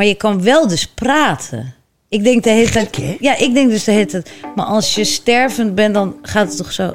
[0.00, 1.74] Maar je kan wel dus praten.
[2.08, 3.16] Ik denk de hele tijd.
[3.18, 4.32] Ja, ik denk dus de hele tijd.
[4.54, 6.94] Maar als je stervend bent, dan gaat het toch zo.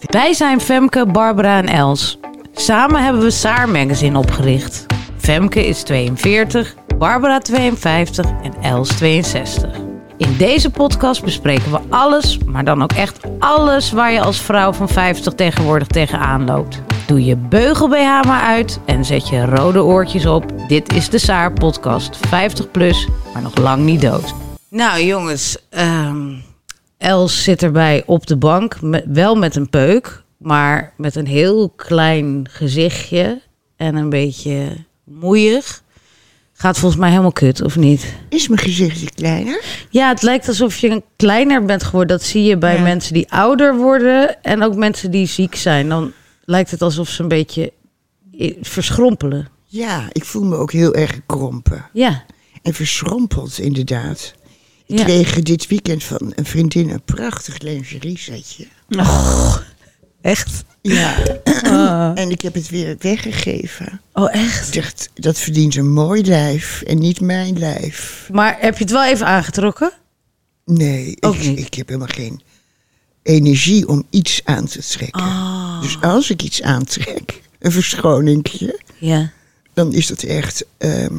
[0.00, 2.18] Wij zijn Femke, Barbara en Els.
[2.52, 4.86] Samen hebben we Saar Magazine opgericht.
[5.18, 9.89] Femke is 42, Barbara 52 en Els 62.
[10.20, 14.72] In deze podcast bespreken we alles, maar dan ook echt alles waar je als vrouw
[14.72, 16.82] van 50 tegenwoordig tegenaan loopt.
[17.06, 20.44] Doe je beugel BH maar uit en zet je rode oortjes op.
[20.68, 22.16] Dit is de Saar podcast.
[22.16, 24.34] 50 plus, maar nog lang niet dood.
[24.68, 26.34] Nou jongens, ehm,
[26.98, 32.48] Els zit erbij op de bank, wel met een peuk, maar met een heel klein
[32.50, 33.40] gezichtje
[33.76, 35.82] en een beetje moeig.
[36.60, 38.14] Gaat volgens mij helemaal kut, of niet?
[38.28, 39.64] Is mijn gezichtje kleiner?
[39.90, 42.16] Ja, het lijkt alsof je kleiner bent geworden.
[42.18, 42.82] Dat zie je bij Ja.
[42.82, 45.88] mensen die ouder worden en ook mensen die ziek zijn.
[45.88, 46.12] Dan
[46.44, 47.72] lijkt het alsof ze een beetje
[48.38, 49.48] eh, verschrompelen.
[49.66, 51.84] Ja, ik voel me ook heel erg gekrompen.
[51.92, 52.24] Ja,
[52.62, 54.34] En verschrompeld, inderdaad.
[54.86, 55.04] Ik Ja.
[55.04, 58.66] kreeg dit weekend van een vriendin een prachtig lingerie setje.
[60.20, 60.64] Echt?
[60.82, 61.16] Ja.
[62.14, 64.00] En ik heb het weer weggegeven.
[64.12, 64.74] Oh, echt?
[64.74, 68.28] Ik dacht, dat verdient een mooi lijf en niet mijn lijf.
[68.32, 69.92] Maar heb je het wel even aangetrokken?
[70.64, 71.58] Nee, Ook ik, niet.
[71.58, 72.42] ik heb helemaal geen
[73.22, 75.22] energie om iets aan te trekken.
[75.22, 75.82] Ah.
[75.82, 79.30] Dus als ik iets aantrek, een verschoningje, Ja.
[79.74, 81.18] dan is dat echt ehm,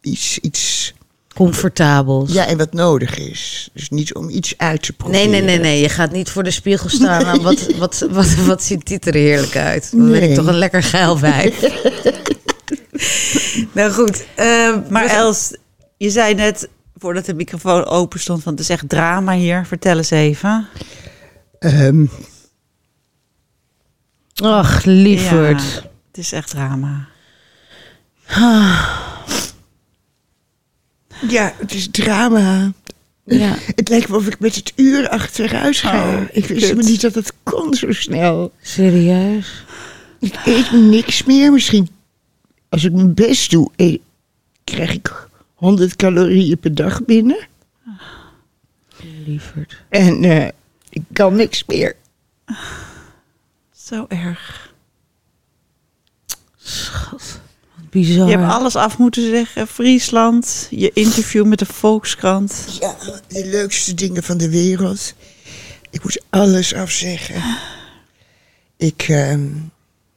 [0.00, 0.94] iets, iets
[1.36, 2.26] Comfortabel.
[2.30, 3.68] Ja, en wat nodig is.
[3.72, 5.30] Dus niet om iets uit te Nee, proberen.
[5.30, 5.80] nee, nee, nee.
[5.80, 7.22] Je gaat niet voor de spiegel staan.
[7.22, 9.90] Nou, wat, wat, wat, wat ziet dit er heerlijk uit?
[9.90, 10.36] Dan ben ik Nee.
[10.36, 11.60] toch een lekker geil wijf.
[13.72, 14.24] nou goed.
[14.34, 15.56] eh, Maar Els,
[15.96, 19.66] je zei net, voordat de microfoon open stond, van het is echt drama hier.
[19.66, 20.66] Vertel eens even.
[21.58, 22.06] Ehm,
[24.42, 25.62] Ach, lieverd.
[25.62, 27.08] Ja, het is echt drama.
[31.28, 32.72] ja, het is drama.
[33.24, 33.54] Ja.
[33.74, 36.02] Het lijkt wel of ik met het uur achteruit ga.
[36.02, 38.52] Oh, ik wist helemaal niet dat het kon zo snel.
[38.62, 39.64] Serieus?
[40.20, 41.52] Ik eet niks meer.
[41.52, 41.88] Misschien
[42.68, 43.98] als ik mijn best doe, e-
[44.64, 47.46] krijg ik 100 calorieën per dag binnen.
[49.24, 49.82] Lieverd.
[49.88, 50.48] En eh,
[50.88, 51.96] ik kan niks meer.
[53.72, 54.74] Zo erg.
[56.56, 57.40] Schat.
[57.74, 58.28] Wat bizar.
[58.28, 59.66] Je hebt alles af moeten zeggen.
[59.66, 62.64] Friesland, je interview met de Volkskrant.
[62.80, 62.96] Ja,
[63.28, 65.14] de leukste dingen van de wereld.
[65.90, 67.42] Ik moet alles afzeggen.
[68.76, 69.46] Ik, ehm,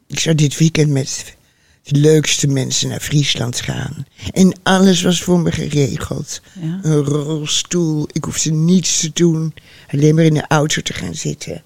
[0.08, 1.36] ik zou dit weekend met
[1.84, 4.06] de leukste mensen naar Friesland gaan.
[4.32, 6.42] En alles was voor me geregeld.
[6.62, 6.80] Ja.
[6.82, 9.54] Een rolstoel, ik hoefde niets te doen.
[9.92, 11.64] Alleen maar in de auto te gaan zitten.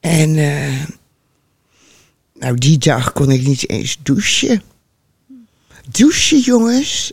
[0.00, 0.84] En eh,
[2.38, 4.62] nou, die dag kon ik niet eens douchen.
[5.90, 7.12] Douchen, jongens,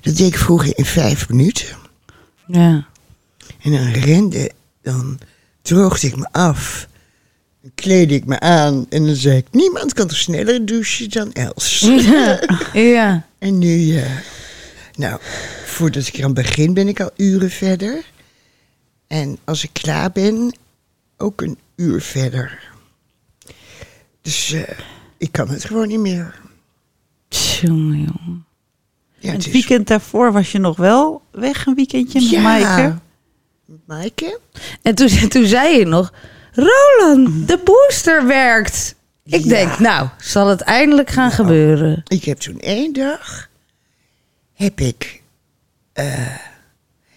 [0.00, 1.76] dat deed ik vroeger in vijf minuten.
[2.46, 2.86] Ja.
[3.62, 4.50] En dan rende,
[4.82, 5.18] dan
[5.62, 6.88] droogde ik me af.
[7.62, 9.46] Dan kleedde ik me aan en dan zei ik...
[9.50, 11.80] niemand kan er sneller douchen dan Els.
[12.72, 13.26] ja.
[13.38, 14.10] en nu, eh,
[14.94, 15.20] nou,
[15.64, 18.04] voordat ik eraan begin ben ik al uren verder.
[19.06, 20.56] En als ik klaar ben,
[21.16, 22.74] ook een uur verder.
[24.26, 24.78] Dus eh,
[25.16, 26.34] ik kan het gewoon niet meer.
[27.28, 28.44] Tjonge, jongen.
[29.18, 32.40] Ja, het weekend daarvoor was je nog wel weg, een weekendje met Ja.
[32.40, 32.98] Maaike.
[33.84, 34.40] Maaike?
[34.82, 36.12] En toen, toen zei je nog...
[36.52, 38.94] Roland, de booster werkt.
[39.24, 39.48] Ik Ja.
[39.48, 42.02] denk, nou, zal het eindelijk gaan gebeuren.
[42.06, 43.48] Ik heb toen één dag,
[44.54, 45.22] heb ik,
[45.92, 46.36] eh,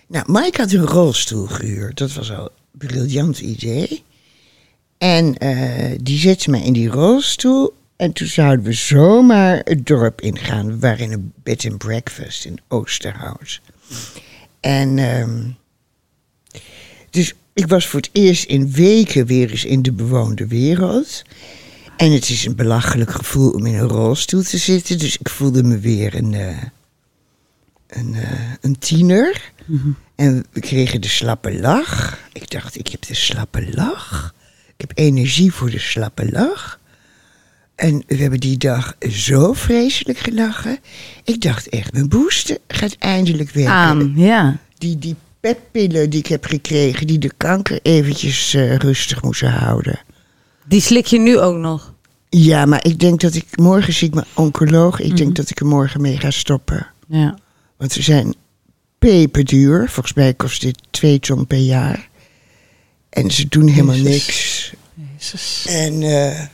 [0.07, 1.97] nou, Mike had een rolstoel gehuurd.
[1.97, 4.03] Dat was al een briljant idee.
[4.99, 7.73] En eh, die zette me in die rolstoel.
[7.95, 10.67] En toen zouden we zomaar het dorp ingaan.
[10.67, 13.61] We waren in een bed and breakfast in Oosterhout.
[14.59, 15.41] En ehm,
[17.09, 21.23] dus ik was voor het eerst in weken weer eens in de bewoonde wereld.
[21.97, 24.99] En het is een belachelijk gevoel om in een rolstoel te zitten.
[24.99, 26.63] Dus ik voelde me weer een, eh,
[27.87, 29.51] een, eh, een tiener.
[30.15, 32.19] En we kregen de slappe lach.
[32.33, 34.33] Ik dacht, ik heb de slappe lach.
[34.79, 36.79] Ik heb energie voor de slappe lach.
[37.75, 40.77] En we hebben die dag zo vreselijk gelachen.
[41.23, 43.73] Ik dacht echt, mijn booster gaat eindelijk werken.
[43.73, 44.57] Aan, ja.
[44.77, 49.99] Die, die petpillen die ik heb gekregen, die de kanker eventjes eh, rustig moesten houden.
[50.65, 51.93] Die slik je nu ook nog.
[52.29, 54.99] Ja, maar ik denk dat ik morgen zie ik mijn oncoloog.
[54.99, 56.87] Ik denk dat ik er morgen mee ga stoppen.
[57.07, 57.37] Ja.
[57.77, 58.35] Want ze zijn
[58.99, 59.89] peperduur.
[59.89, 62.09] Volgens mij kost dit twee ton per jaar.
[63.09, 64.58] En ze doen helemaal niks.
[65.19, 65.65] Jezus.
[65.67, 66.45] En eh,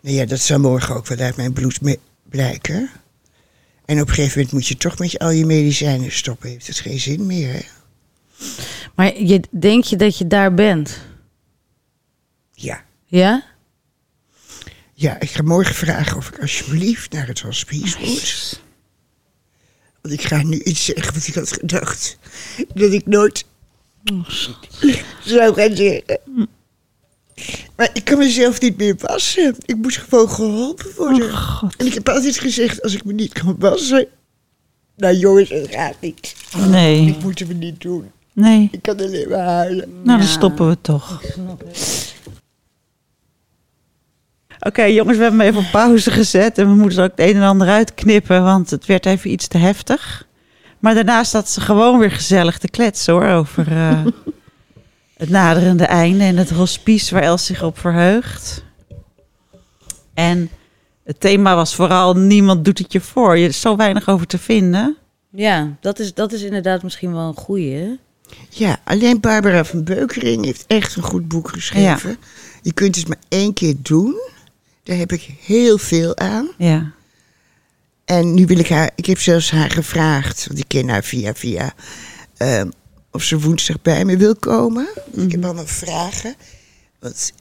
[0.00, 2.90] nou ja, dat zal morgen ook wel uit mijn bloed me- blijken.
[3.84, 6.48] En op een gegeven moment moet je toch met je, al je medicijnen stoppen.
[6.48, 7.60] Heeft het geen zin meer, hè?
[8.94, 11.00] Maar je, denk je dat je daar bent?
[12.52, 12.84] Ja.
[13.04, 13.44] Ja?
[14.94, 18.60] Ja, ik ga morgen vragen of ik alsjeblieft naar het hospice moet.
[20.00, 22.18] Want ik ga nu iets zeggen wat ik had gedacht.
[22.74, 23.44] Dat ik nooit
[25.24, 26.18] zou gaan zeggen.
[27.80, 29.56] Maar ik kan mezelf niet meer wassen.
[29.64, 31.30] Ik moet gewoon geholpen worden.
[31.76, 34.06] en ik heb altijd gezegd, als ik me niet kan wassen...
[34.96, 36.34] Nou jongens, het gaat niet.
[36.68, 38.10] Nee, Ik moet het niet doen.
[38.32, 38.68] nee.
[38.72, 40.02] Ik kan alleen maar huilen.
[40.02, 41.22] Nou, dan stoppen we toch.
[44.60, 46.58] Oké, jongens, we hebben hem even op pauze gezet.
[46.58, 49.58] En we moeten ook het een en ander uitknippen, want het werd even iets te
[49.58, 50.26] heftig.
[50.78, 54.06] Maar daarna staat ze gewoon weer gezellig te kletsen hoor, over eh,
[55.20, 58.64] het naderende einde en het hospice waar Els zich op verheugt.
[60.14, 60.50] En
[61.04, 63.38] het thema was vooral niemand doet het je voor.
[63.38, 64.96] Je is zo weinig over te vinden.
[65.30, 67.74] Ja, dat is, dat is inderdaad misschien wel een goeie.
[67.74, 67.88] hè?
[68.48, 72.16] Ja, alleen Barbara van Beukering heeft echt een goed boek geschreven.
[72.62, 74.14] Je kunt het maar één keer doen.
[74.82, 76.48] Daar heb ik heel veel aan.
[76.58, 76.92] Ja,
[78.04, 81.34] En nu wil ik haar, ik heb zelfs haar gevraagd, want ik ken haar via
[81.34, 81.72] via,
[82.36, 82.68] ehm,
[83.12, 84.88] of ze woensdag bij me wil komen.
[85.12, 86.34] Ik heb allemaal vragen.
[86.98, 87.32] Want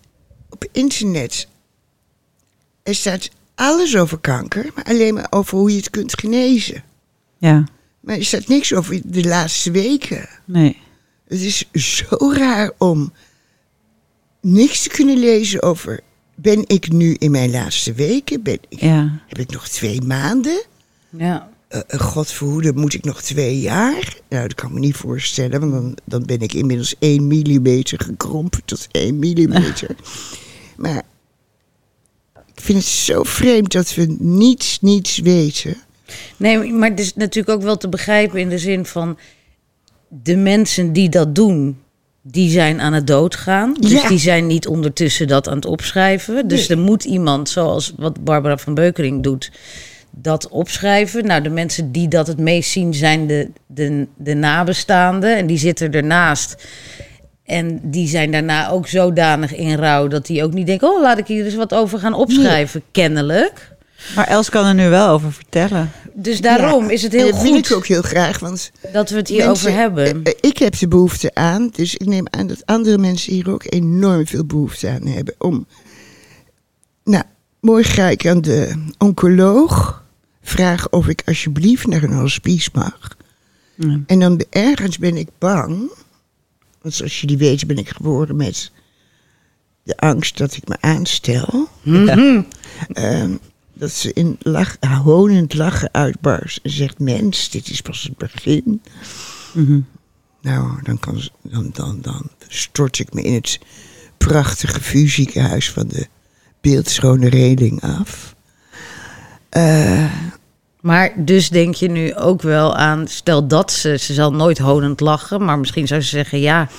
[0.50, 1.48] op internet,
[2.84, 6.84] er staat alles over kanker, maar alleen maar over hoe je het kunt genezen.
[7.38, 7.64] ja,
[8.00, 10.30] Maar er staat niks over de laatste weken.
[10.46, 10.78] nee.
[11.28, 13.14] Het is zo raar om
[14.42, 16.00] niks te kunnen lezen over.
[16.36, 18.44] Ben ik nu in mijn laatste weken?
[18.44, 20.64] Ben ik, Ja, Heb ik nog twee maanden?
[21.10, 21.50] Ja.
[21.70, 24.18] Eh, eh, God verhoede, moet ik nog twee jaar?
[24.30, 28.00] Nou, dat kan ik me niet voorstellen, want dan, dan ben ik inmiddels 1 millimeter
[28.04, 29.90] gekrompen tot 1 millimeter.
[30.78, 31.04] maar
[32.56, 35.76] ik vind het zo vreemd dat we niets, niets weten.
[36.38, 39.18] Nee, maar het is natuurlijk ook wel te begrijpen in de zin van...
[40.08, 41.78] de mensen die dat doen,
[42.22, 43.74] die zijn aan het doodgaan.
[43.80, 44.08] Dus Ja.
[44.08, 46.48] die zijn niet ondertussen dat aan het opschrijven.
[46.48, 46.78] Dus Nee.
[46.78, 49.52] er moet iemand, zoals wat Barbara van Beukering doet,
[50.12, 51.26] dat opschrijven.
[51.26, 55.38] Nou, de mensen die dat het meest zien zijn de, de, de nabestaanden.
[55.38, 56.68] En die zitten ernaast.
[57.44, 60.88] En die zijn daarna ook zodanig in rouw dat die ook niet denken...
[60.88, 63.76] oh, laat ik hier eens wat over gaan opschrijven, kennelijk.
[64.16, 65.92] maar Els kan er nu wel over vertellen.
[66.14, 68.72] Dus daarom Ja, is het en heel dat wil ik goed ook heel graag, want
[68.94, 70.06] dat we het hierover mensen- hebben.
[70.06, 73.50] eh, eh, ik heb de behoefte aan, dus ik neem aan dat andere mensen hier
[73.52, 75.36] ook enorm veel behoefte aan hebben.
[75.38, 75.68] Om,
[77.04, 77.24] nou,
[77.60, 80.04] morgen ga ik aan de oncoloog
[80.42, 83.18] vragen of ik alsjeblieft naar een hospice mag.
[83.76, 84.00] Ja.
[84.06, 85.92] En dan ergens ben ik bang,
[86.82, 88.72] want zoals jullie weten ben ik geboren met
[89.84, 91.68] de angst dat ik me aanstel.
[92.94, 93.36] Ehm,
[93.74, 98.82] dat ze in lach, honend lachen uitbarst en zegt: Mens, dit is pas het begin.
[99.54, 99.80] Mhm.
[100.42, 103.60] Nou, dan, kan, dan, dan, dan stort ik me in het
[104.18, 106.08] prachtige fusiekenhuis van de
[106.70, 108.36] beeldschone reling af.
[109.50, 110.06] Eh,
[110.82, 115.00] Maar dus denk je nu ook wel aan, stel dat ze, ze zal nooit honend
[115.00, 116.70] lachen, maar misschien zou ze zeggen, ja,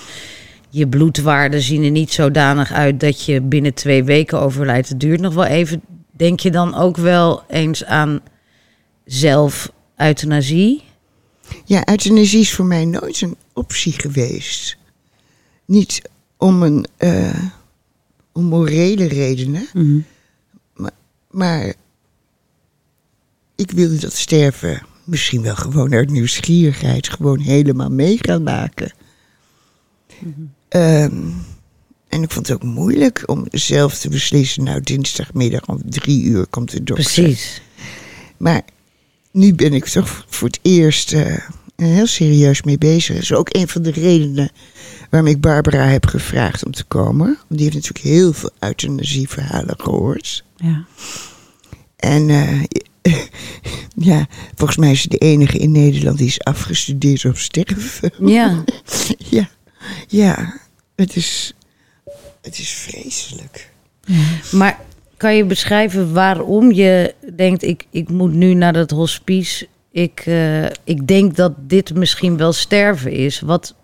[0.68, 4.88] je bloedwaarden zien er niet zodanig uit dat je binnen twee weken overlijdt.
[4.88, 5.82] Het duurt nog wel even.
[6.10, 8.20] Denk je dan ook wel eens aan
[9.04, 10.82] zelf euthanasie?
[11.64, 14.76] ja, euthanasie is voor mij nooit een optie geweest.
[15.64, 16.02] Niet
[16.36, 17.44] om een eh,
[18.32, 19.98] om morele redenen, Mhm.
[20.76, 20.90] maar,
[21.30, 21.74] maar
[23.56, 28.92] ik wilde dat sterven misschien wel gewoon uit nieuwsgierigheid gewoon helemaal mee gaan maken.
[30.68, 31.28] Ehm,
[32.08, 34.64] en ik vond het ook moeilijk om zelf te beslissen.
[34.64, 37.04] Nou, dinsdagmiddag om drie uur komt de dokter.
[37.14, 37.62] Precies.
[38.36, 38.62] Maar
[39.30, 41.48] nu ben ik toch voor het eerst eh,
[41.86, 43.14] heel serieus mee bezig.
[43.14, 44.50] Dat is ook een van de redenen
[45.10, 47.26] waarom ik Barbara heb gevraagd om te komen.
[47.26, 50.44] Want die heeft natuurlijk heel veel euthanasieverhalen gehoord.
[50.56, 50.84] Ja.
[51.96, 52.62] En eh,
[54.10, 58.12] ja, volgens mij is ze de enige in Nederland die is afgestudeerd op sterven.
[58.18, 58.64] Ja.
[59.30, 59.48] ja,
[60.08, 60.60] ja,
[60.96, 61.54] het is,
[62.42, 63.70] het is vreselijk.
[64.52, 64.80] Maar
[65.16, 69.68] kan je beschrijven waarom je denkt: ik, ik moet nu naar dat hospice?
[69.90, 73.40] Ik, eh, ik denk dat dit misschien wel sterven is.
[73.40, 73.74] Wat,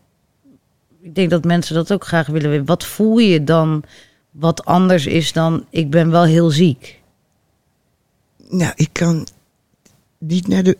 [1.02, 2.66] ik denk dat mensen dat ook graag willen weten.
[2.66, 3.82] Wat voel je dan
[4.30, 7.00] wat anders is dan ik ben wel heel ziek?
[8.48, 9.26] Nou, ik kan
[10.18, 10.78] niet naar de.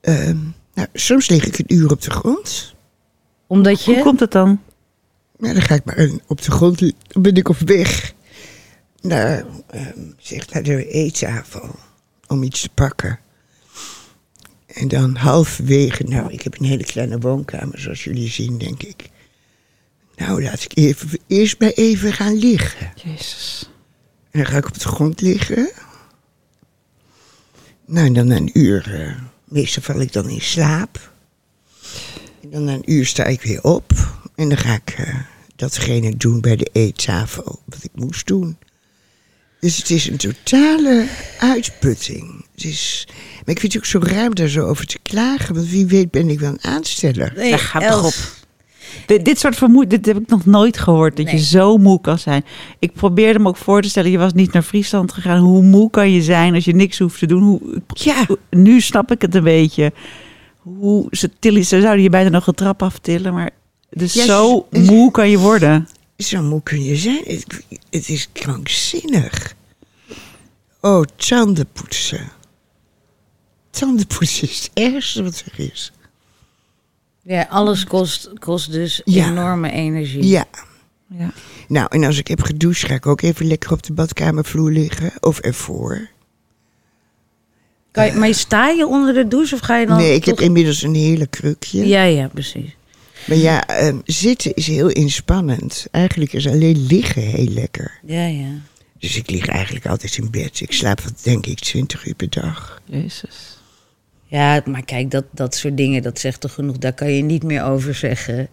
[0.00, 0.36] Ehm,
[0.74, 2.74] nou, soms lig ik een uur op de grond.
[3.46, 4.02] Omdat Hoe je.
[4.02, 4.60] komt het dan?
[5.38, 6.78] Nou, dan ga ik maar een- op de grond.
[7.06, 8.12] Dan ben ik op weg
[9.00, 11.74] naar, ehm, zeg, naar de eettafel
[12.26, 13.18] om iets te pakken.
[14.74, 19.08] En dan halverwege, nou, ik heb een hele kleine woonkamer, zoals jullie zien, denk ik.
[20.16, 22.92] Nou, laat ik even, eerst maar even gaan liggen.
[23.04, 23.70] Jezus.
[24.30, 25.70] En dan ga ik op de grond liggen.
[27.86, 31.12] Nou, en dan na een uur, eh, meestal val ik dan in slaap.
[32.42, 33.92] En dan na een uur sta ik weer op.
[34.34, 35.14] En dan ga ik eh,
[35.56, 38.56] datgene doen bij de eettafel wat ik moest doen.
[39.60, 41.06] Dus het is een totale
[41.38, 42.44] uitputting.
[42.54, 43.06] Het is,
[43.44, 45.54] maar ik vind het ook zo ruim daar zo over te klagen.
[45.54, 47.32] Want wie weet ben ik wel een aansteller.
[47.36, 48.38] Nee, Daar gaat toch op.
[49.06, 51.16] Dit, dit soort vermoeid, dit heb ik nog nooit gehoord.
[51.16, 51.34] Dat Nee.
[51.34, 52.44] je zo moe kan zijn.
[52.78, 55.38] Ik probeerde me ook voor te stellen, je was niet naar Friesland gegaan.
[55.38, 57.42] Hoe moe kan je zijn als je niks hoeft te doen?
[57.42, 58.26] Hoe, Ja.
[58.50, 59.92] Nu snap ik het een beetje.
[60.56, 63.34] Hoe ze, tillen, ze zouden je bijna nog een trap aftillen.
[63.34, 63.50] Maar
[63.90, 65.88] dus zo moe kan je worden.
[66.22, 67.22] Zo moe kun je zijn.
[67.26, 69.54] Het, het is krankzinnig.
[70.80, 72.28] Oh, tandenpoetsen.
[73.70, 75.92] Tandenpoetsen is het ergste wat er is.
[77.22, 79.28] Ja, alles kost, kost dus Ja.
[79.28, 80.26] enorme energie.
[80.26, 80.44] Ja.
[81.06, 81.32] Ja.
[81.68, 85.12] Nou, en als ik heb gedoucht, ga ik ook even lekker op de badkamervloer liggen.
[85.20, 86.08] Of ervoor.
[87.90, 89.96] Kan je, maar sta je onder de douche of ga je dan.
[89.96, 91.86] nee, ik heb inmiddels een hele krukje.
[91.86, 92.76] Ja, ja, precies.
[93.30, 95.86] Maar ja, ehm, zitten is heel inspannend.
[95.90, 97.98] Eigenlijk is alleen liggen heel lekker.
[98.06, 98.48] Ja, ja.
[98.98, 100.60] Dus ik lig eigenlijk altijd in bed.
[100.60, 102.82] Ik slaap, wat denk ik, 20 uur per dag.
[102.84, 103.58] Jezus.
[104.26, 106.78] Ja, maar kijk, dat, dat soort dingen, dat zegt toch genoeg.
[106.78, 108.48] Daar kan je niet meer over zeggen.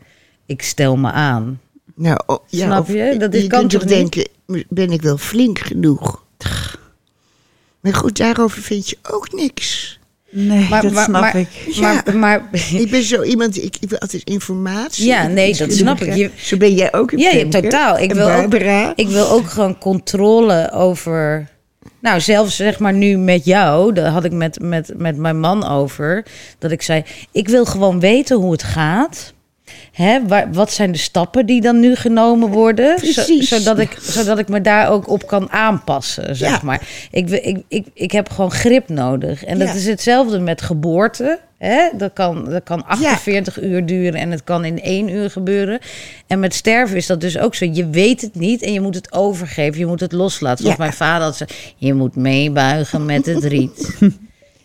[0.45, 1.61] Ik stel me aan.
[1.95, 3.15] Nou, oh, ja, Snap of- je?
[3.19, 4.13] Dat is- je kan kunt toch toch niet?
[4.45, 6.23] denken, ben ik wel flink genoeg?
[7.79, 9.96] Maar goed, daarover vind je ook niks.
[10.39, 11.47] Nee, Maar- dat maar- snap maar- ik.
[11.71, 11.81] Ja.
[12.05, 12.41] Maar, maar
[12.73, 15.05] Ik ben zo iemand, ik, ik wil altijd informatie.
[15.05, 16.15] Ja, nee, dat snap ik.
[16.15, 17.61] Je- Zo ben jij ook in Ja, Femke.
[17.61, 17.97] totaal.
[17.99, 18.53] Ik wil, ook,
[18.95, 21.47] ik wil ook gewoon controle over.
[22.01, 25.67] Nou, zelfs zeg maar nu met jou, daar had ik met, met, met mijn man
[25.67, 26.25] over.
[26.59, 29.33] Dat ik zei: Ik wil gewoon weten hoe het gaat.
[29.97, 32.99] Hè, waar, wat zijn de stappen die dan nu genomen worden?
[32.99, 36.59] Zo- zodat, ik, zodat ik me daar ook op kan aanpassen, zeg Ja.
[36.63, 36.87] maar.
[37.11, 39.43] Ik, ik, ik, ik heb gewoon grip nodig.
[39.45, 39.73] En dat Ja.
[39.73, 41.39] is hetzelfde met geboorte.
[41.57, 41.89] Hè?
[41.97, 45.79] Dat, kan, dat kan 48 uur duren en het kan in één uur gebeuren.
[46.27, 47.65] En met sterven is dat dus ook zo.
[47.71, 49.79] Je weet het niet en je moet het overgeven.
[49.79, 50.63] Je moet het loslaten.
[50.63, 53.95] Zoals mijn vader had zei, je moet meebuigen met het riet.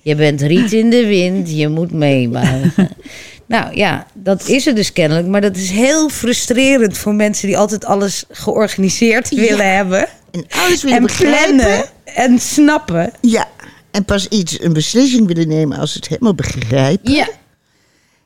[0.04, 2.88] Je bent riet in de wind, je moet meebuigen.
[3.52, 5.26] Nou ja, dat is het dus kennelijk.
[5.26, 10.08] Maar dat is heel frustrerend voor mensen die altijd alles georganiseerd willen hebben.
[10.30, 11.56] En alles willen En begrijpen.
[11.56, 13.12] plannen en snappen.
[13.20, 13.48] Ja,
[13.90, 17.12] en pas iets, een beslissing willen nemen als ze het helemaal begrijpen.
[17.12, 17.28] Ja.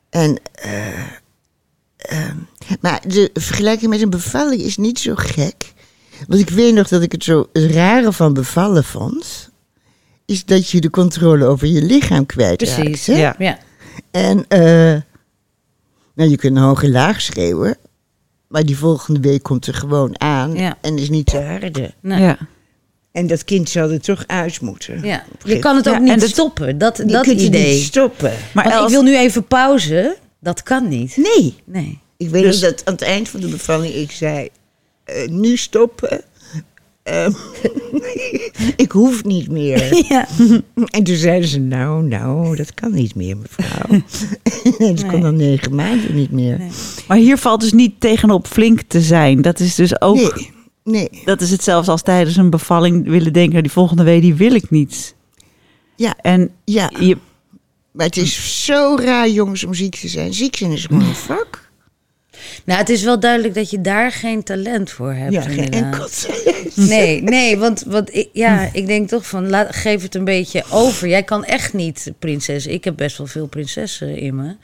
[0.09, 0.87] En, eh,
[1.97, 2.37] ehm,
[2.81, 5.73] maar de vergelijking met een bevalling is niet zo gek.
[6.27, 9.49] Want ik weet nog dat ik het zo het rare van bevallen vond.
[10.25, 12.81] Is dat je de controle over je lichaam kwijtraakt.
[12.83, 13.07] Precies.
[13.07, 13.17] hè?
[13.17, 13.35] Ja.
[13.37, 13.57] ja.
[14.11, 15.01] En eh,
[16.17, 17.77] nou, je kunt hoog en laag schreeuwen.
[18.47, 20.53] Maar die volgende week komt er gewoon aan.
[20.55, 20.77] Ja.
[20.81, 21.93] En is niet te harde.
[22.01, 22.21] Nee.
[22.21, 22.37] Ja.
[23.11, 25.03] En dat kind zal er toch uit moeten.
[25.03, 25.23] Ja.
[25.43, 26.77] Je kan het ook Ja, niet dat- stoppen.
[26.77, 27.73] Dat, Je dat kunt het idee.
[27.75, 28.33] niet stoppen.
[28.53, 30.17] Maar ik wil nu even pauze.
[30.39, 31.17] Dat kan niet.
[31.17, 31.55] Nee.
[31.65, 31.99] Nee.
[32.17, 34.49] Ik weet Dus- dat aan het eind van de bevalling ik zei...
[35.03, 36.21] eh, nu stoppen.
[37.07, 37.31] Ehm,
[38.85, 39.95] ik hoef niet meer.
[40.09, 40.27] Ja.
[40.89, 43.99] En toen zeiden ze, nou, nou, dat kan niet meer, mevrouw.
[44.87, 45.23] het kon Nee.
[45.23, 46.57] al negen maanden niet meer.
[46.57, 46.69] Nee.
[47.07, 49.41] Maar hier valt dus niet tegenop flink te zijn.
[49.41, 50.15] Dat is dus ook...
[50.15, 50.51] Nee,
[50.83, 51.21] nee.
[51.25, 53.51] Dat is hetzelfde als tijdens een bevalling willen denken...
[53.51, 55.15] "Nou, die volgende week die wil ik niet.
[55.95, 56.91] Ja, En ja.
[56.99, 57.17] je,
[57.91, 60.33] Maar het is zo raar, jongens, om ziek te zijn.
[60.33, 61.66] Ziek zijn is gewoon een vak.
[62.65, 65.33] Nou, het is wel duidelijk dat je daar geen talent voor hebt.
[65.33, 65.93] Ja, geen inderdaad.
[65.93, 66.09] enkel
[66.43, 66.75] talent.
[66.89, 70.63] Nee, nee, want, want ik, ja, ik denk toch van, laat, geef het een beetje
[70.71, 71.07] over.
[71.07, 72.67] Jij kan echt niet prinses.
[72.67, 74.55] Ik heb best wel veel prinsessen in me.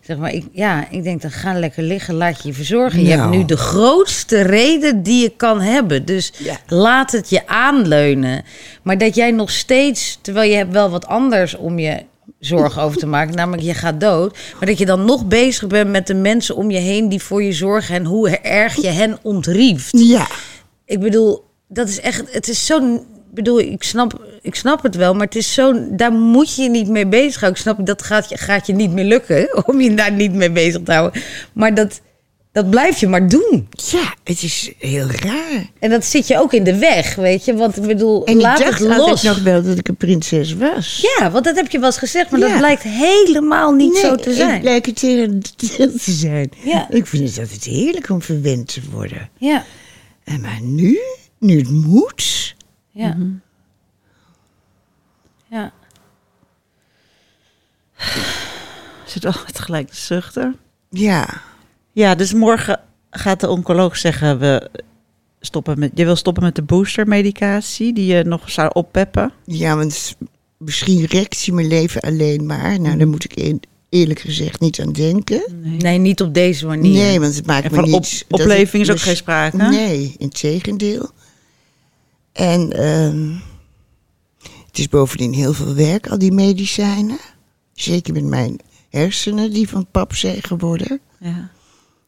[0.00, 3.02] Zeg maar, ik, ja, ik denk dan ga lekker liggen, laat je je verzorgen.
[3.02, 3.20] Je Nou.
[3.20, 6.04] hebt nu de grootste reden die je kan hebben.
[6.04, 6.58] Dus Ja.
[6.66, 8.44] laat het je aanleunen.
[8.82, 12.02] Maar dat jij nog steeds, terwijl je hebt wel wat anders om je
[12.38, 15.90] zorgen over te maken, namelijk je gaat dood, maar dat je dan nog bezig bent
[15.90, 19.18] met de mensen om je heen die voor je zorgen en hoe erg je hen
[19.22, 19.98] ontrieft.
[19.98, 20.26] Ja,
[20.84, 24.96] Ik bedoel, dat is echt, het is zo'n, ik bedoel, ik snap, ik snap het
[24.96, 27.60] wel, maar het is zo, daar moet je je niet mee bezig houden.
[27.60, 30.50] Ik snap, dat gaat je, gaat je niet meer lukken om je daar niet mee
[30.50, 31.22] bezig te houden.
[31.52, 32.00] Maar dat,
[32.52, 33.68] dat blijf je maar doen.
[33.70, 35.66] Ja, het is heel raar.
[35.78, 37.54] En dat zit je ook in de weg, weet je.
[37.54, 38.98] Want ik bedoel, En laat ik het dacht los.
[39.08, 41.06] altijd nog wel dat ik een prinses was.
[41.18, 42.48] Ja, want dat heb je wel eens gezegd, maar Ja.
[42.48, 44.66] dat blijkt helemaal niet zo te ik zijn.
[44.66, 45.40] het tegendeel
[46.04, 46.50] te zijn.
[46.64, 46.90] Ja.
[46.90, 49.30] Ik vind het altijd heerlijk om verwend te worden.
[49.38, 49.64] Ja,
[50.24, 50.98] En maar nu,
[51.38, 52.54] nu het moet...
[52.90, 53.16] ja.
[55.48, 55.72] Ja.
[59.06, 60.56] Zit altijd gelijk te zuchten.
[60.90, 61.42] Ja,
[61.92, 62.80] Ja, dus morgen
[63.10, 64.38] gaat de oncoloog zeggen...
[64.38, 64.70] We
[65.40, 67.92] stoppen met, je wil stoppen met de boostermedicatie...
[67.92, 69.32] die je nog zou oppeppen.
[69.44, 70.16] ja, want
[70.56, 72.80] misschien rekt hij mijn leven alleen maar.
[72.80, 73.58] Nou, daar moet ik
[73.88, 75.42] eerlijk gezegd niet aan denken.
[75.78, 76.92] Nee, niet op deze manier.
[76.92, 78.24] Nee, want het maakt En me van niet...
[78.28, 79.56] op- opleving is ook geen sprake?
[79.56, 81.10] Nee, in tegendeel.
[82.32, 83.30] En ehm,
[84.66, 87.18] het is bovendien heel veel werk, al die medicijnen.
[87.72, 88.58] Zeker met mijn
[88.90, 91.00] hersenen die van pap zijn geworden.
[91.18, 91.50] Ja.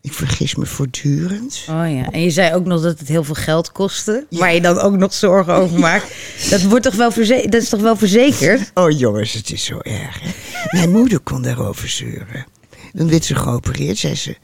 [0.04, 1.60] Ik vergis me voortdurend.
[1.68, 4.60] Oh ja, en je zei ook nog dat het heel veel geld kostte, waar je
[4.60, 6.06] dan ook nog zorgen over maakt.
[6.50, 8.70] Dat, wordt toch wel dat is toch wel verzekerd?
[8.74, 10.20] Oh jongens, het is zo erg.
[10.20, 10.30] hè.
[10.70, 12.46] Mijn moeder kon daarover zeuren.
[12.92, 14.36] Dan werd ze geopereerd, zei ze...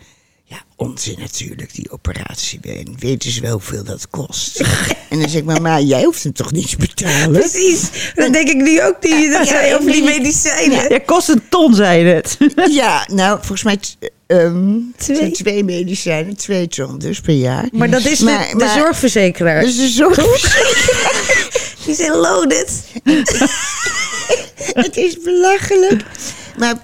[0.45, 2.61] Ja, onzin natuurlijk, die operatie.
[2.63, 4.61] En weten ze wel hoeveel dat kost?
[5.11, 7.41] en dan zeg ik, mama, jij hoeft hem toch niet te betalen?
[7.41, 10.89] Precies, dat denk ik nu ook die, dat Ja, zei over die medicijnen.
[10.89, 12.37] Ja, kost een ton, zei je het.
[12.83, 13.79] Ja, nou, volgens mij
[14.31, 15.31] ehm, Twee.
[15.31, 17.69] twee medicijnen, twee ton dus per jaar.
[17.73, 19.61] Maar dat is de, Maar- de maar- zorgverzekeraar.
[19.63, 20.17] Dus de zorg...
[21.85, 22.85] die zijn loaded.
[24.85, 26.03] het is belachelijk.
[26.59, 26.75] Maar,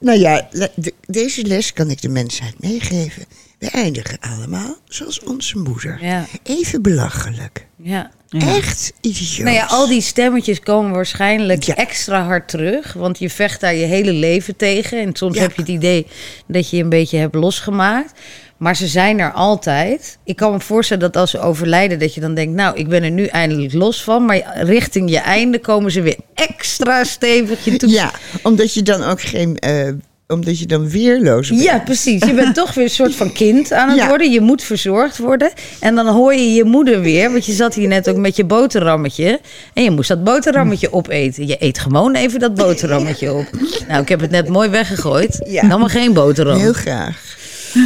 [0.00, 3.24] nou ja, de- deze les kan ik de mensheid meegeven.
[3.58, 5.98] We eindigen allemaal zoals onze moeder.
[6.00, 6.26] Ja.
[6.42, 7.66] Even belachelijk.
[7.76, 8.10] Ja.
[8.38, 9.38] Echt idioot.
[9.44, 11.74] Nou ja, al die stemmetjes komen waarschijnlijk Ja.
[11.74, 12.92] extra hard terug.
[12.92, 15.00] Want je vecht daar je hele leven tegen.
[15.00, 15.40] En soms Ja.
[15.42, 16.06] heb je het idee
[16.46, 18.12] dat je je een beetje hebt losgemaakt.
[18.56, 20.18] Maar ze zijn er altijd.
[20.24, 23.02] Ik kan me voorstellen dat als ze overlijden, dat je dan denkt: Nou, ik ben
[23.02, 24.24] er nu eindelijk los van.
[24.24, 27.88] Maar richting je einde komen ze weer extra stevig je toe.
[27.90, 28.10] Ja,
[28.42, 29.58] omdat je dan ook geen...
[29.58, 29.88] eh,
[30.34, 31.62] omdat je dan weerloos bent.
[31.62, 32.24] Ja, precies.
[32.24, 34.08] Je bent toch weer een soort van kind aan het Ja.
[34.08, 34.30] worden.
[34.30, 35.52] Je moet verzorgd worden.
[35.80, 37.32] En dan hoor je je moeder weer.
[37.32, 39.40] Want je zat hier net ook met je boterhammetje.
[39.74, 41.46] En je moest dat boterhammetje opeten.
[41.46, 43.46] Je eet gewoon even dat boterhammetje op.
[43.88, 45.44] Nou, ik heb het net mooi weggegooid.
[45.48, 45.68] Ja.
[45.68, 46.58] Dan maar geen boterham.
[46.58, 47.36] Heel graag.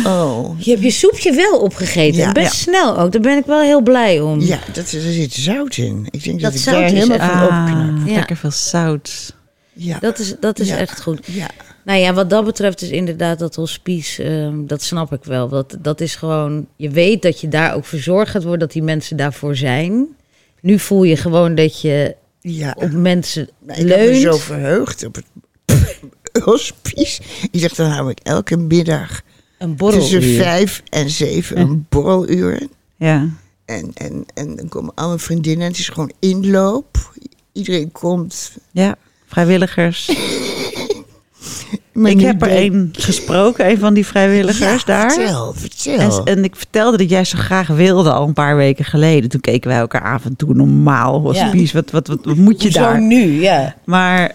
[0.05, 0.61] Oh.
[0.61, 2.19] Je hebt je soepje wel opgegeten.
[2.21, 2.33] Ja.
[2.33, 2.53] Best Ja.
[2.73, 3.13] snel ook.
[3.13, 4.41] Daar ben ik wel heel blij om.
[4.41, 6.07] Ja, dat, er zit zout in.
[6.11, 8.09] Ik denk dat, Dat ik zout daar is helemaal van opknap.
[8.09, 8.15] Ja.
[8.15, 9.35] Lekker veel zout.
[9.73, 9.99] Ja.
[10.01, 10.77] Dat is, dat is Ja.
[10.77, 11.19] echt goed.
[11.25, 11.47] Ja.
[11.89, 15.49] Nou ja, wat dat betreft is inderdaad dat hospice, ehm, dat snap ik wel.
[15.49, 18.83] Dat, dat is gewoon, je weet dat je daar ook verzorgd gaat worden, dat die
[18.83, 20.07] mensen daarvoor zijn.
[20.61, 22.75] Nu voel je gewoon dat je ja.
[22.79, 24.23] op mensen Nou, ik leunt.
[24.23, 25.25] zo verheugd op het
[26.45, 27.23] hospice.
[27.51, 29.21] Ik dacht, dan hou ik elke middag
[29.59, 32.69] Een tussen vijf en zeven een borreluur.
[32.97, 33.29] Ja.
[33.65, 35.67] En, en, en dan komen alle vriendinnen.
[35.67, 37.13] Het is gewoon inloop.
[37.53, 38.53] Iedereen komt.
[38.71, 38.97] Ja,
[39.27, 40.11] vrijwilligers.
[41.99, 45.13] Maar ik heb er één gesproken, een van die vrijwilligers Ja, daar.
[45.13, 46.25] Vertel, vertel.
[46.25, 49.31] En, en ik vertelde dat jij zo graag wilde al een paar weken geleden.
[49.31, 51.21] Toen keken wij elkaar af en toe normaal.
[51.21, 53.01] Hospice, wat, wat, wat, wat moet je Zo daar?
[53.01, 53.75] nu, ja.
[53.85, 54.33] Maar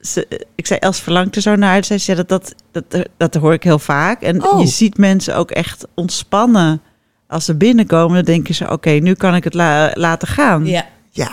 [0.00, 1.84] ze, ik zei, Els verlangt er zo naar.
[1.84, 2.54] Zij zei, dat, dat,
[2.88, 4.22] dat, dat hoor ik heel vaak.
[4.22, 4.60] En Oh.
[4.60, 6.80] je ziet mensen ook echt ontspannen.
[7.28, 8.70] Als ze binnenkomen, dan denken ze...
[8.70, 10.66] oké, nu kan ik het la- laten gaan.
[10.66, 10.84] ja.
[11.10, 11.30] ja,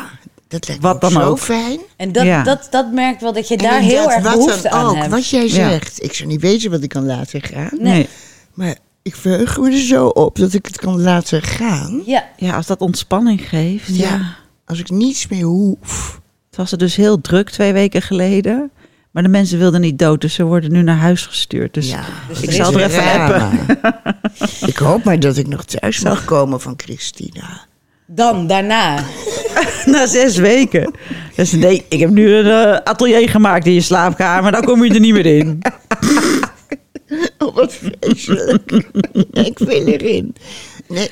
[0.48, 1.40] dat lijkt Wat me dan zo ook.
[1.40, 1.80] fijn.
[1.98, 2.44] En dat, Ja.
[2.44, 4.96] dat, dat merkt wel dat je En daar heel erg wat behoefte dan aan ook,
[4.96, 5.10] hebt.
[5.10, 5.50] Wat jij Ja.
[5.50, 6.04] zegt.
[6.04, 7.70] Ik zou niet weten wat ik kan laten gaan.
[7.80, 8.08] Nee.
[8.54, 12.02] Maar ik verheug me er zo op dat ik het kan laten gaan.
[12.06, 13.96] Ja, Ja, als dat ontspanning geeft.
[13.96, 14.10] Ja.
[14.10, 14.36] Ja.
[14.66, 16.20] Als ik niets meer hoef.
[16.48, 18.72] Het was er dus heel druk twee weken geleden.
[19.12, 21.74] Maar de mensen wilden niet dood, dus ze worden nu naar huis gestuurd.
[21.74, 22.04] Dus Ja,
[22.42, 23.80] ik zal er even appen.
[24.70, 27.67] ik hoop maar dat ik nog thuis mag komen van Christina.
[28.08, 29.04] Dan daarna.
[29.86, 30.94] Na zes weken.
[31.36, 34.52] Dus nee, ik heb nu een eh, atelier gemaakt in je slaapkamer.
[34.52, 35.60] Dan kom je er niet meer in.
[37.38, 38.72] Oh, wat vreselijk.
[39.32, 40.36] ik wil erin.
[40.88, 41.10] Nee.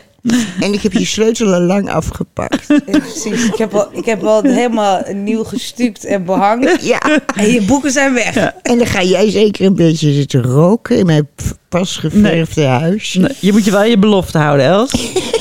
[0.60, 2.68] En ik heb je sleutel al lang afgepakt.
[2.68, 3.46] Ja, precies.
[3.46, 6.78] Ik heb, al, ik heb al helemaal nieuw gestuukt en behang.
[6.82, 7.00] Ja.
[7.36, 8.36] En je boeken zijn weg.
[8.62, 11.28] En dan ga jij zeker een beetje zitten roken in mijn
[11.70, 13.14] pas geverfde huis.
[13.14, 14.92] Nee, je moet je wel je belofte houden, Els.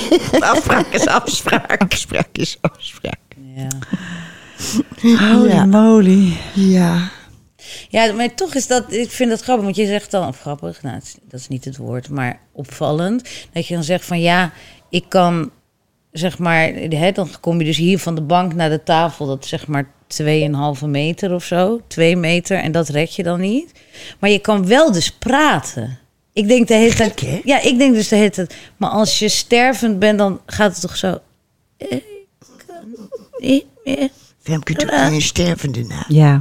[0.40, 1.82] afspraak is afspraak.
[1.88, 3.18] Afspraak is afspraak.
[3.56, 3.68] Ja.
[5.32, 5.64] Holy Ja.
[5.64, 6.32] moly.
[6.52, 7.10] Ja.
[7.88, 10.82] Ja, maar toch is dat, ik vind dat grappig, want je zegt dan, of grappig,
[10.82, 14.52] nou, dat is niet het woord, maar opvallend, dat je dan zegt van ja,
[14.90, 15.50] ik kan
[16.12, 19.44] zeg maar, hè, dan kom je dus hier van de bank naar de tafel, dat
[19.44, 19.86] is zeg maar
[20.22, 23.72] 2,5 meter of zo, 2 meter, en dat red je dan niet.
[24.18, 25.98] Maar je kan wel dus praten.
[26.32, 29.28] Ik denk de hele tijd, ja, ik denk dus de hele tijd, maar als je
[29.28, 31.18] stervend bent, dan gaat het toch zo.
[31.76, 31.98] eh,
[33.40, 34.08] eh, eh,
[34.42, 36.04] Femke doet een stervende na.
[36.08, 36.40] Ja,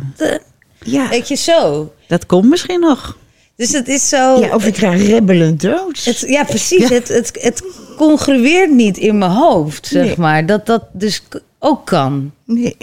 [0.86, 1.10] Ja.
[1.10, 1.94] Weet je zo?
[2.08, 3.18] dat komt misschien nog.
[3.56, 4.40] Dus het is zo.
[4.40, 6.04] ja, of ik ga rebbelend dood.
[6.04, 6.90] Het, ja, precies.
[6.90, 7.64] Het, het, het
[7.98, 10.18] congrueert niet in mijn hoofd, zeg Nee.
[10.18, 10.46] maar.
[10.46, 11.24] Dat dat dus
[11.60, 12.32] ook kan.
[12.46, 12.78] Nee.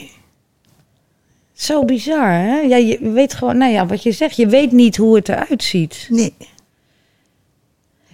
[1.53, 2.59] Zo bizar, hè?
[2.61, 5.63] Ja, je weet gewoon, nou ja, wat je zegt, je weet niet hoe het eruit
[5.65, 6.07] ziet.
[6.11, 6.35] Nee.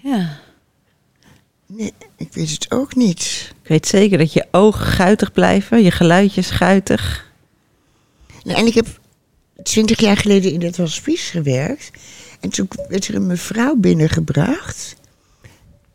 [0.02, 0.38] Ja.
[1.66, 3.52] Nee, ik weet het ook niet.
[3.62, 7.30] Ik weet zeker dat je ogen guitig blijven, je geluidjes guitig.
[8.42, 8.86] Nou, en ik heb
[9.62, 11.90] twintig jaar geleden in dat hospice gewerkt.
[12.40, 14.96] En toen werd er een mevrouw binnengebracht.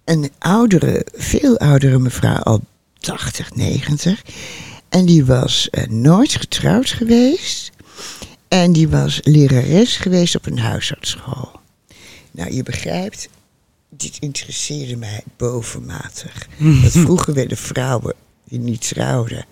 [0.06, 2.62] Een oudere, veel oudere mevrouw, al
[3.00, 4.22] 80, 90.
[4.90, 7.72] En die was eh, nooit getrouwd geweest.
[8.48, 11.52] En die was lerares geweest op een huisartsschool.
[12.32, 13.30] Nou, je begrijpt,
[13.90, 16.48] dit interesseerde mij bovenmatig.
[16.84, 19.46] Dat vroeger werden vrouwen die niet trouwden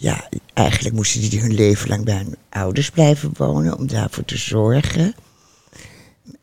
[0.00, 4.36] ja, eigenlijk moesten die hun leven lang bij hun ouders blijven wonen om daarvoor te
[4.36, 5.14] zorgen.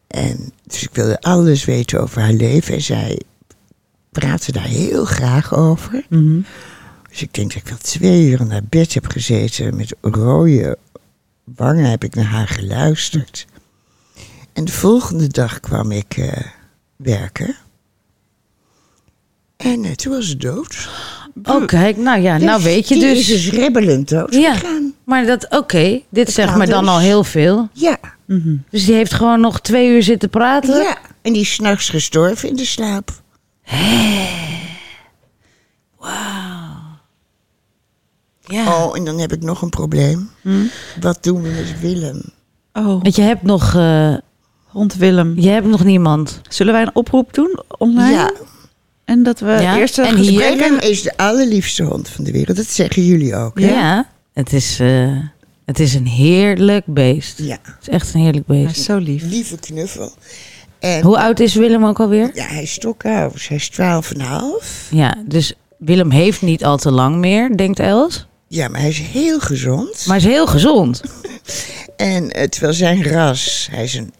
[0.08, 3.22] En dus ik wilde alles weten over haar leven en zij
[4.12, 6.06] praatte daar heel graag over.
[7.10, 10.78] Dus ik denk dat ik wel twee uur naar bed heb gezeten met rode
[11.44, 13.46] wangen heb ik naar haar geluisterd.
[14.54, 16.46] En de volgende dag kwam ik eh,
[16.96, 17.56] werken.
[19.58, 20.90] En eh, toen was ze dood.
[21.44, 23.20] Oh, kijk, nou ja, nou Dus weet je die dus.
[23.20, 24.94] is dus ribbelend dood ja, gegaan.
[25.04, 26.90] maar dat, oké, dit zegt me dan dus.
[26.94, 27.70] al heel veel.
[27.74, 27.98] Ja,
[28.72, 30.76] Dus die heeft gewoon nog twee uur zitten praten.
[30.82, 30.98] ja.
[31.22, 33.10] En die is s'nachts gestorven in de slaap.
[38.48, 38.68] Ja.
[38.86, 40.30] Oh, en dan heb ik nog een probleem.
[41.00, 42.22] Wat doen we met Willem?
[42.74, 44.14] Oh, Want je hebt nog, eh,
[44.66, 45.34] hond Willem.
[45.40, 46.42] je hebt nog niemand.
[46.50, 48.12] Zullen wij een oproep doen online?
[48.12, 48.32] Ja,
[49.06, 52.58] En dat we Ja, eerst een en hier- is de allerliefste hond van de wereld.
[52.58, 53.60] Dat zeggen jullie ook.
[53.60, 54.02] Ja, hè?
[54.42, 55.18] het, is, eh,
[55.66, 57.40] het is een heerlijk beest.
[57.40, 58.78] Ja, Het is echt een heerlijk Hij beest.
[58.78, 59.24] is zo lief.
[59.24, 60.12] lieve knuffel.
[60.80, 62.32] En Hoe oud is Willem ook alweer?
[62.34, 63.48] ja, hij is stokoud.
[63.48, 64.88] Hij is twaalf en een half.
[64.92, 68.26] Ja, dus Willem heeft niet al te lang meer, denkt Els.
[68.48, 70.06] Ja, maar hij is heel gezond.
[70.08, 71.02] Maar is heel gezond.
[71.98, 74.14] En eh, terwijl zijn ras, hij is een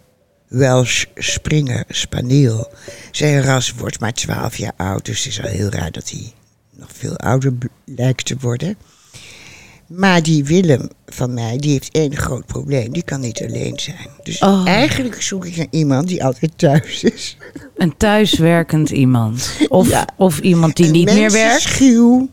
[0.60, 2.68] Welsh Springer Spaniel.
[3.12, 6.32] Zijn ras wordt maar 12 jaar oud, dus het is al heel raar dat hij
[6.78, 7.54] nog veel ouder
[7.86, 8.76] lijkt te worden.
[9.88, 12.94] Maar die Willem van mij, die heeft één groot probleem.
[12.94, 14.08] Die kan niet alleen zijn.
[14.24, 14.68] Dus Oh.
[14.68, 17.38] eigenlijk zoek ik naar iemand die altijd thuis is.
[17.76, 19.50] Een thuiswerkend iemand.
[19.68, 20.08] Of, Ja.
[20.18, 21.34] of iemand die Een niet meer werkt.
[21.64, 22.30] mensenschuw,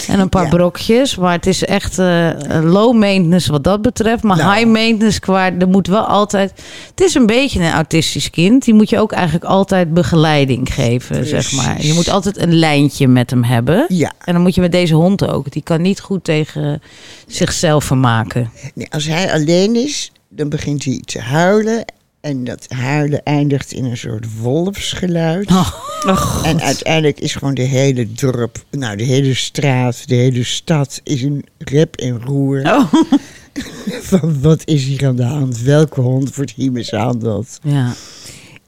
[0.08, 0.48] En een paar Ja.
[0.48, 1.16] brokjes.
[1.16, 2.30] Maar het is echt eh,
[2.62, 4.22] low maintenance wat dat betreft.
[4.22, 4.54] Maar Nou.
[4.54, 5.52] high maintenance qua...
[5.58, 6.52] Er moet wel altijd...
[6.90, 8.64] Het is een beetje een autistisch kind.
[8.64, 11.82] Die moet je ook eigenlijk altijd begeleiding geven, zeg maar.
[11.84, 13.84] Je moet altijd een lijntje met hem hebben.
[13.88, 14.12] Ja.
[14.24, 15.52] En dan moet je met deze hond ook.
[15.52, 16.82] Die kan niet goed tegen
[17.26, 18.50] zichzelf vermaken.
[18.74, 21.84] Nee, als hij alleen is, dan begint hij te huilen.
[22.20, 25.50] En dat huilen eindigt in een soort wolfsgeluid.
[25.50, 26.42] Oh.
[26.44, 31.22] En uiteindelijk is gewoon de hele dorp, nou de hele straat, de hele stad is
[31.22, 32.60] een rep en roer.
[32.64, 32.92] Oh.
[34.02, 35.60] Van wat is hier aan de hand?
[35.62, 37.58] Welke hond wordt hier mishandeld?
[37.62, 37.94] Ja,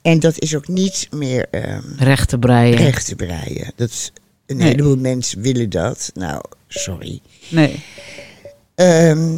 [0.03, 2.77] En dat is ook niet meer ehm, recht te breien.
[2.77, 3.73] recht te breien.
[3.77, 4.13] Dat, is-
[4.47, 4.69] een Nee.
[4.69, 6.11] heleboel mensen willen dat.
[6.15, 7.21] Nou, sorry.
[7.49, 7.83] Nee,
[8.75, 9.29] Ehm,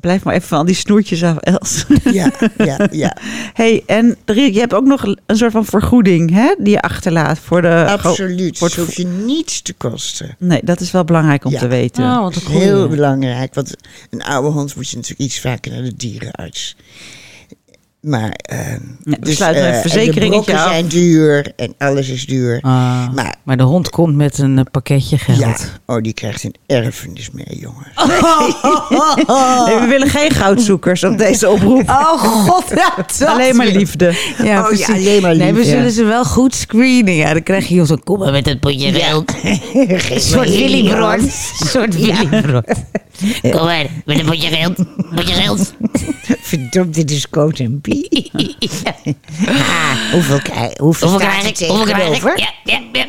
[0.00, 1.84] blijf maar even van al die snoertjes af, Els.
[2.12, 3.16] ja, ja, ja.
[3.54, 7.38] hey, en Riek, je hebt ook nog een soort van vergoeding hè, die je achterlaat
[7.38, 7.86] voor de...
[7.88, 8.58] Absoluut.
[8.58, 10.36] voor Het hoeft je niets te kosten.
[10.38, 11.58] Nee, dat is wel belangrijk om Ja.
[11.58, 12.04] te weten.
[12.04, 12.60] Oh, een goeie.
[12.62, 13.74] Heel belangrijk, want
[14.10, 16.76] een oude hond moet je natuurlijk iets vaker naar de dierenarts.
[18.00, 18.58] Maar, eh,
[19.02, 20.70] we dus, sluiten een eh, en verzekeringetje De brokken af.
[20.70, 22.58] zijn duur en alles is duur.
[22.60, 25.38] Ah, Maar maar de hond komt met een eh, pakketje geld.
[25.38, 27.88] ja, oh, die krijgt een erfenis mee, jongens.
[29.66, 31.88] Nee, we willen geen goudzoekers op deze oproep.
[31.88, 34.04] Oh god, ja, dat Alleen maar liefde.
[34.04, 34.88] Ja, Oh ja, precies.
[34.88, 35.70] alleen maar Nee, we liefde.
[35.70, 37.14] zullen ze wel goed screenen.
[37.14, 39.32] Ja, dan krijg je zo, kom maar met het potje geld.
[39.74, 41.18] Een soort Willybrood.
[41.20, 42.64] Een soort Willybrood.
[43.50, 44.76] Kom maar, met een potje geld.
[45.14, 45.74] Potje geld.
[46.40, 48.28] Verdomd, dit is Coat en Bie.
[49.46, 51.66] Ah, hoeveel, krijg, hoeveel, Hoeveel krijg ik?
[51.68, 52.12] Hoeveel krijg ik?
[52.12, 52.38] tegenover?
[52.38, 53.06] Ja, ja, ja.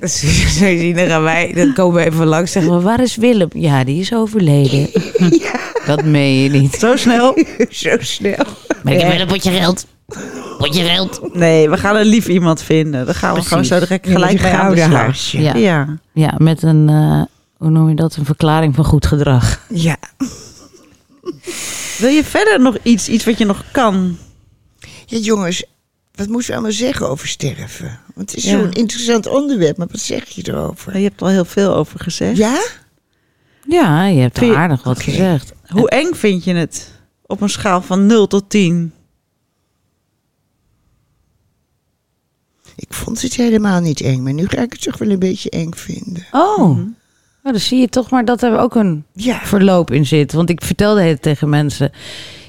[0.08, 3.16] Zo zie je, dan gaan wij, dan komen we even langs zeggen we, waar is
[3.16, 3.48] Willem?
[3.52, 4.88] Ja, die is overleden.
[5.86, 6.74] Dat meen je niet.
[6.74, 7.38] Zo snel?
[7.70, 8.44] Zo snel.
[8.82, 9.86] Maar ik heb wel een potje geld.
[10.58, 11.34] Potje geld.
[11.34, 13.04] Nee, we gaan een lief iemand vinden.
[13.06, 13.48] Dan gaan we Precies.
[13.48, 15.00] gewoon zo direct Ja, gelijk een mee aan de gouden slag.
[15.00, 15.40] hartje.
[15.42, 15.54] Ja.
[15.54, 15.98] Ja.
[16.12, 17.22] Ja, met een, eh,
[17.56, 18.16] hoe noem je dat?
[18.16, 19.60] Een verklaring van goed gedrag.
[19.68, 19.96] Ja.
[21.98, 24.18] Wil je verder nog iets, iets wat je nog kan?
[25.06, 25.64] ja, jongens,
[26.14, 28.00] wat moeten we allemaal zeggen over sterven?
[28.14, 28.50] Want het is Ja.
[28.50, 30.96] zo'n interessant onderwerp, maar wat zeg je erover?
[30.98, 32.36] Je hebt er al heel veel over gezegd.
[32.36, 32.62] Ja?
[33.68, 35.52] Ja, je hebt je- aardig wat gezegd.
[35.68, 36.90] Hoe eng vind je het?
[37.26, 38.92] Op een schaal van 0 tot 10.
[42.76, 45.50] Ik vond het helemaal niet eng, maar nu ga ik het toch wel een beetje
[45.50, 46.26] eng vinden.
[46.32, 46.78] Oh,
[47.44, 49.40] nou, dan zie je toch maar dat er ook een Ja.
[49.46, 50.32] verloop in zit.
[50.32, 51.92] Want ik vertelde het tegen mensen.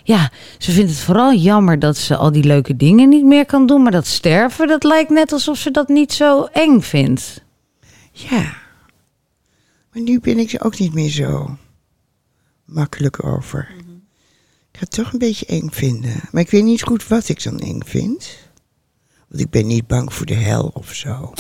[0.04, 3.66] Ja, ze vindt het vooral jammer dat ze al die leuke dingen niet meer kan
[3.68, 3.82] doen.
[3.84, 7.44] Maar dat sterven, dat lijkt net alsof ze dat niet zo eng vindt.
[8.12, 8.54] Ja.
[9.92, 11.58] Maar nu ben ik er ook niet meer zo
[12.66, 13.70] makkelijk over.
[14.72, 16.22] Ik ga het toch een beetje eng vinden.
[16.32, 18.38] Maar ik weet niet goed wat ik dan eng vind.
[19.28, 21.34] Want ik ben niet bang voor de hel of zo.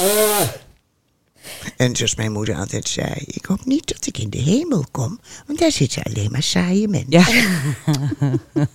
[1.77, 5.19] En zoals mijn moeder altijd zei, ik hoop niet dat ik in de hemel kom,
[5.47, 7.09] want daar zitten alleen maar saaie mensen.
[7.09, 7.25] Ja.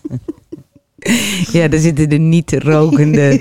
[1.52, 3.40] Ja, daar zitten de niet rokende,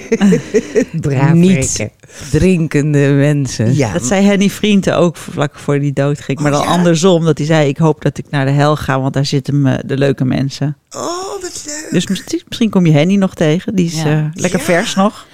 [1.33, 1.87] niet
[2.31, 3.75] drinkende mensen.
[3.75, 6.39] Ja, Dat zei Henny Vrienden ook vlak voor die dood ging.
[6.39, 6.71] Maar dan Oh, ja?
[6.73, 7.67] andersom, dat hij zei...
[7.69, 10.77] ik hoop dat ik naar de hel ga, want daar zitten me de leuke mensen.
[10.89, 11.87] Oh, wat leuk.
[11.91, 13.75] Dus misschien, misschien kom je Henny nog tegen.
[13.75, 14.05] Die is Ja.
[14.05, 14.65] eh, lekker Ja.
[14.65, 15.27] vers nog.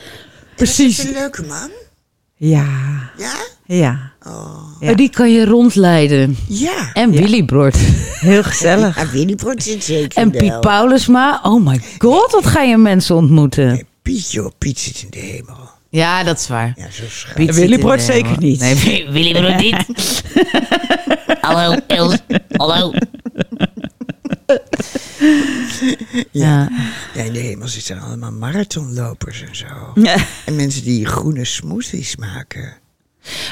[0.56, 1.04] Precies.
[1.04, 1.70] een leuke man.
[2.36, 2.66] Ja,
[3.18, 3.34] Ja?
[3.66, 4.12] Ja.
[4.28, 4.58] Oh.
[4.80, 4.90] Ja.
[4.90, 6.38] Oh, Die kan je rondleiden.
[6.48, 6.90] Ja.
[6.94, 7.20] En Ja.
[7.22, 7.76] Willy Brood.
[8.20, 8.98] Heel gezellig.
[9.02, 10.60] Ah, Willy Brood zit zeker En in de Piet.
[10.62, 11.40] Paulusma.
[11.44, 13.68] Oh my god, wat ga je mensen ontmoeten.
[13.68, 15.70] Nee, Piet, joh, Piet zit in de hemel.
[15.90, 16.74] Ja, dat is waar.
[16.76, 17.04] Ja, zo.
[17.36, 18.60] Piet Willy de zeker niet.
[18.60, 19.86] Nee, Willy Brood niet.
[21.42, 22.18] Hallo, Els.
[22.52, 22.94] Hallo.
[26.32, 26.70] Ja.
[27.14, 29.66] Ja, in de hemel zitten allemaal marathonlopers en zo.
[29.96, 30.16] Ja.
[30.46, 32.74] En mensen die groene smoothies maken.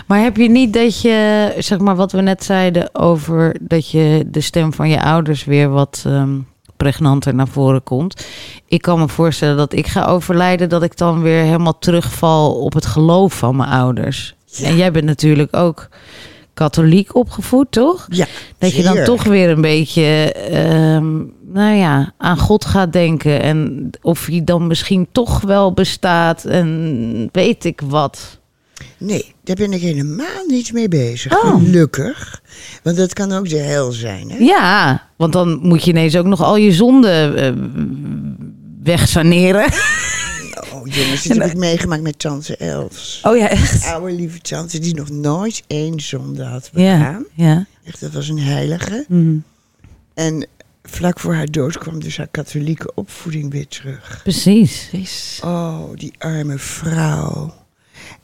[0.08, 4.24] Maar heb je niet dat je, zeg maar wat we net zeiden over dat je
[4.28, 6.40] de stem van je ouders weer wat ehm,
[6.78, 8.26] pregnanter naar voren komt.
[8.68, 12.74] Ik kan me voorstellen dat ik ga overlijden, dat ik dan weer helemaal terugval op
[12.74, 14.36] het geloof van mijn ouders.
[14.46, 14.68] Ja.
[14.68, 15.90] En jij bent natuurlijk ook
[16.54, 18.06] katholiek opgevoed, toch?
[18.10, 18.26] Ja,
[18.58, 21.16] Dat je dan toch weer een beetje, ehm,
[21.54, 23.42] nou ja, aan God gaat denken.
[23.42, 28.42] En of hij dan misschien toch wel bestaat en weet ik wat.
[28.98, 31.44] Nee, daar ben ik helemaal niet mee bezig.
[31.44, 31.56] Oh.
[31.64, 32.42] Gelukkig.
[32.84, 34.38] Want dat kan ook de hel zijn, hè?
[34.38, 37.54] Ja, want dan moet je ineens ook nog al je zonden eh,
[38.84, 39.66] wegsaneren.
[40.74, 43.20] Oh, jongens, dit heb ik meegemaakt met tante Els.
[43.24, 43.86] Oh ja, echt?
[43.86, 47.26] Oude lieve tante die nog nooit één zonde had Ja, begaan.
[47.34, 47.66] ja.
[47.84, 49.06] Echt, dat was een heilige.
[49.08, 49.36] Mhm.
[50.14, 50.48] En
[50.84, 54.20] vlak voor haar dood kwam dus haar katholieke opvoeding weer terug.
[54.24, 54.90] Precies.
[55.44, 57.54] Oh, die arme vrouw.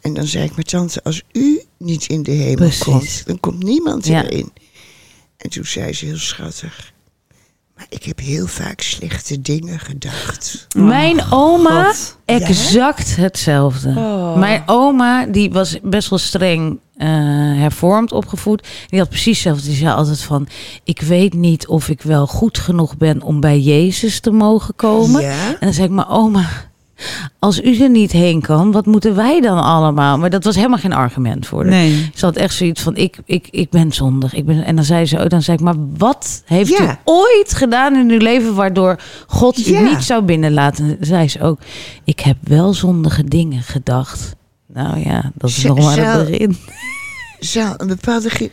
[0.02, 2.84] En dan zei ik mijn tante, als u niet in de hemel Precies.
[2.84, 4.24] komt, dan komt niemand Ja.
[4.24, 4.52] erin.
[5.38, 6.94] En toen zei ze heel schattig,
[7.76, 10.68] maar ik heb heel vaak slechte dingen gedacht.
[10.78, 12.18] Mijn oma, God.
[12.26, 13.90] exact hetzelfde.
[14.38, 17.08] Mijn oma, die was best wel streng eh,
[17.58, 18.68] hervormd opgevoed.
[18.88, 19.68] Die had precies hetzelfde.
[19.68, 20.48] Die zei altijd van,
[20.84, 25.22] ik weet niet of ik wel goed genoeg ben om bij Jezus te mogen komen.
[25.22, 25.48] Ja?
[25.48, 26.68] En dan zei ik, maar oma,
[27.39, 30.17] als u er niet heen kan, wat moeten wij dan allemaal?
[30.17, 31.69] Maar dat was helemaal geen argument voor haar.
[31.71, 32.10] Nee.
[32.15, 34.34] Ze had echt zoiets van, ik, ik, ik ben zondig.
[34.34, 36.91] Ik ben, en dan zei ze, oh, dan zei ik, maar wat heeft Ja.
[36.93, 39.82] u ooit gedaan in uw leven waardoor God u Ja.
[39.82, 40.86] niet zou binnenlaten?
[40.99, 41.60] En zei ze ook,
[42.04, 44.36] ik heb wel zondige dingen gedacht.
[44.73, 46.58] Nou ja, dat is nog maar het begin.
[47.39, 48.52] Zou een bepaalde...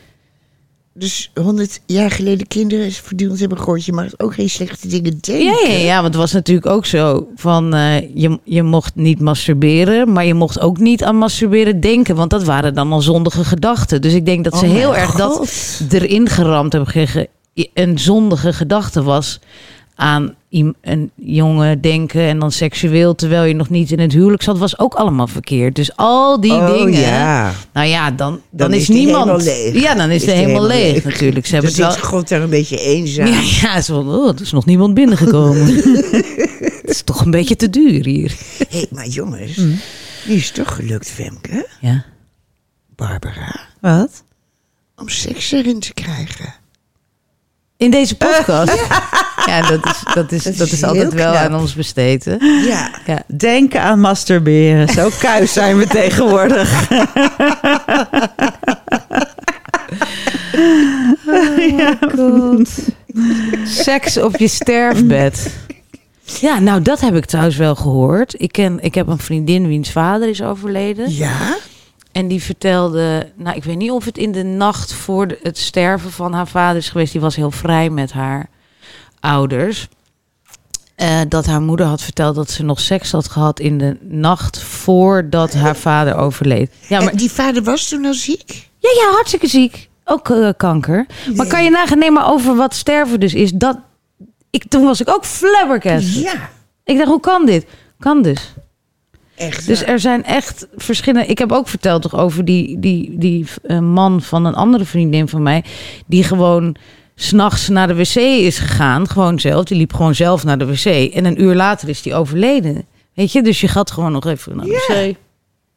[0.99, 3.85] Dus honderd jaar geleden kinderen voortdurend hebben gehoord...
[3.85, 5.43] je mag ook geen slechte dingen denken.
[5.43, 9.19] Ja, ja, ja, want het was natuurlijk ook zo van eh, je, je mocht niet
[9.19, 13.43] masturberen, maar je mocht ook niet aan masturberen denken, want dat waren dan al zondige
[13.43, 14.01] gedachten.
[14.01, 15.49] Dus ik denk dat ze Oh heel erg dat
[15.89, 17.27] erin geramd hebben gekregen.
[17.73, 19.39] Een zondige gedachte was
[19.99, 24.57] aan een jongen denken en dan seksueel terwijl je nog niet in het huwelijk zat,
[24.57, 25.75] was ook allemaal verkeerd.
[25.75, 26.99] Dus al die Oh, dingen.
[26.99, 27.53] ja.
[27.73, 29.43] Nou ja, dan, dan, Dan is, is die niemand.
[29.43, 29.81] leeg.
[29.81, 31.03] Ja, dan is, die helemaal helemaal leeg, leeg.
[31.03, 31.45] natuurlijk.
[31.45, 32.09] Ze Dan hebben het zit wel.
[32.11, 33.27] God daar een beetje eenzaam.
[33.27, 35.65] Ja, ja zo van, oh, er is nog niemand binnengekomen.
[35.75, 38.35] het is toch een beetje te duur hier.
[38.69, 39.79] Hé, maar jongens, Mm.
[40.27, 42.05] nu is het toch gelukt, Femke, Ja.
[42.95, 44.23] Barbara, Wat?
[44.95, 46.53] om seks erin te krijgen.
[47.77, 48.85] In deze podcast.
[49.45, 52.25] ja, dat is, dat is, dat is altijd wel aan ons besteed.
[52.25, 52.35] Hè?
[52.67, 53.23] Ja, Ja.
[53.27, 54.89] Denken aan masturberen.
[54.89, 56.87] Zo kuis zijn we tegenwoordig.
[63.65, 65.55] Seks op je sterfbed.
[66.41, 68.35] Ja, nou dat heb ik trouwens wel gehoord.
[68.37, 71.11] Ik, ken, ik heb een vriendin wiens vader is overleden.
[71.15, 71.57] ja,
[72.17, 75.57] En die vertelde, nou ik weet niet of het in de nacht voor de- het
[75.57, 77.11] sterven van haar vader is geweest.
[77.11, 78.49] Die was heel vrij met haar
[79.19, 79.87] ouders.
[80.95, 84.59] Eh, dat haar moeder had verteld dat ze nog seks had gehad in de nacht
[84.61, 86.71] voordat haar vader overleed.
[86.87, 88.69] Ja, maar En die vader was toen al ziek?
[88.79, 89.89] ja, ja, hartstikke ziek.
[90.05, 91.05] Ook eh, kanker.
[91.35, 93.77] Maar kan je nagaan, nee, maar over wat sterven dus is, dat...
[94.49, 96.21] Ik, toen was ik ook flabbergasted.
[96.23, 96.49] Ja,
[96.83, 97.65] Ik dacht, hoe kan dit?
[97.99, 98.53] Kan dus.
[99.37, 101.27] Echt Dus er zijn echt verschillende...
[101.27, 105.27] Ik heb ook verteld toch over die, die, die eh, man van een andere vriendin
[105.27, 105.63] van mij...
[106.05, 106.75] die gewoon
[107.15, 109.07] s'nachts naar de wc is gegaan.
[109.07, 109.63] Gewoon zelf.
[109.63, 110.85] Die liep gewoon zelf naar de wc.
[111.13, 112.85] En een uur later is die overleden.
[113.13, 113.41] Weet je?
[113.43, 115.15] Dus je gaat gewoon nog even naar de wc.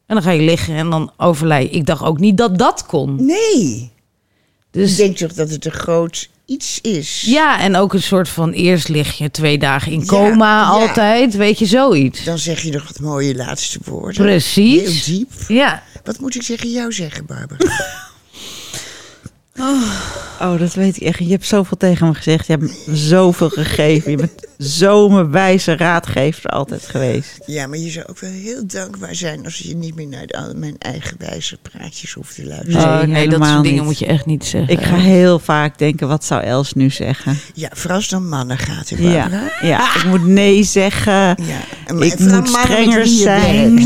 [0.06, 1.70] En dan ga je liggen en dan overlij je.
[1.70, 3.24] Ik dacht ook niet dat dat kon.
[3.24, 3.90] Nee,
[4.70, 7.22] Dus ik denk toch dat het een groot iets is.
[7.26, 10.66] Ja, en ook een soort van eerst lig je twee dagen in coma ja.
[10.66, 12.24] altijd, weet je, zoiets.
[12.24, 14.22] Dan zeg je nog wat mooie laatste woorden.
[14.22, 15.06] Precies.
[15.06, 15.30] Heel diep.
[15.48, 17.70] Ja, Wat moet ik tegen jou zeggen, Barbara?
[20.40, 21.18] Oh, dat weet ik echt.
[21.18, 22.46] Je hebt zoveel tegen me gezegd.
[22.46, 24.10] Je hebt me zoveel gegeven.
[24.10, 27.38] Je bent zo mijn wijze raadgever altijd geweest.
[27.46, 30.52] ja, maar je zou ook wel heel dankbaar zijn als je niet meer naar de,
[30.56, 32.82] mijn eigen wijze praatjes hoeft te luisteren.
[32.82, 33.86] Oh, nee dat helemaal soort dingen niet.
[33.86, 34.76] moet je echt niet zeggen.
[34.76, 37.38] Ik ga heel vaak denken, wat zou Els nu zeggen?
[37.54, 41.12] Ja, vooral als om mannen gaat, hè, Ja, ja ik moet nee zeggen.
[41.12, 41.36] Ja.
[41.86, 43.78] en Ik moet strenger zijn.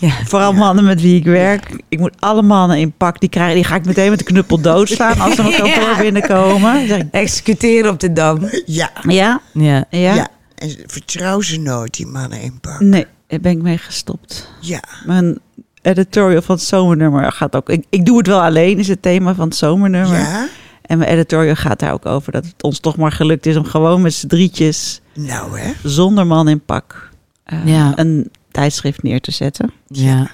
[0.00, 0.10] Ja.
[0.24, 1.82] Vooral mannen met wie ik werk.
[1.88, 3.20] Ik moet alle mannen in pak.
[3.20, 6.86] Die, krijgen, die ga ik meteen met de knuppel doodslaan als ze mijn kantoor binnenkomen.
[6.88, 8.38] Zeg ik, Executeren op de dam.
[8.66, 9.84] Ja, Ja, Ja.
[9.90, 10.28] ja, ja.
[10.54, 12.80] En vertrouw ze nooit, die mannen in pak.
[12.80, 14.52] Nee, daar ben ik mee gestopt.
[14.60, 15.38] Ja, Mijn
[15.82, 17.68] editorial van het zomernummer gaat ook...
[17.68, 20.18] Ik, ik doe het wel alleen, is het thema van het zomernummer.
[20.18, 20.48] ja.
[20.82, 23.56] En mijn editorial gaat daar ook over dat het ons toch maar gelukt is...
[23.56, 25.72] om gewoon met z'n drietjes, Nou hè.
[25.82, 27.10] zonder man in pak...
[27.44, 27.92] eh, Ja.
[27.96, 29.72] een tijdschrift neer te zetten.
[29.86, 30.30] Ja.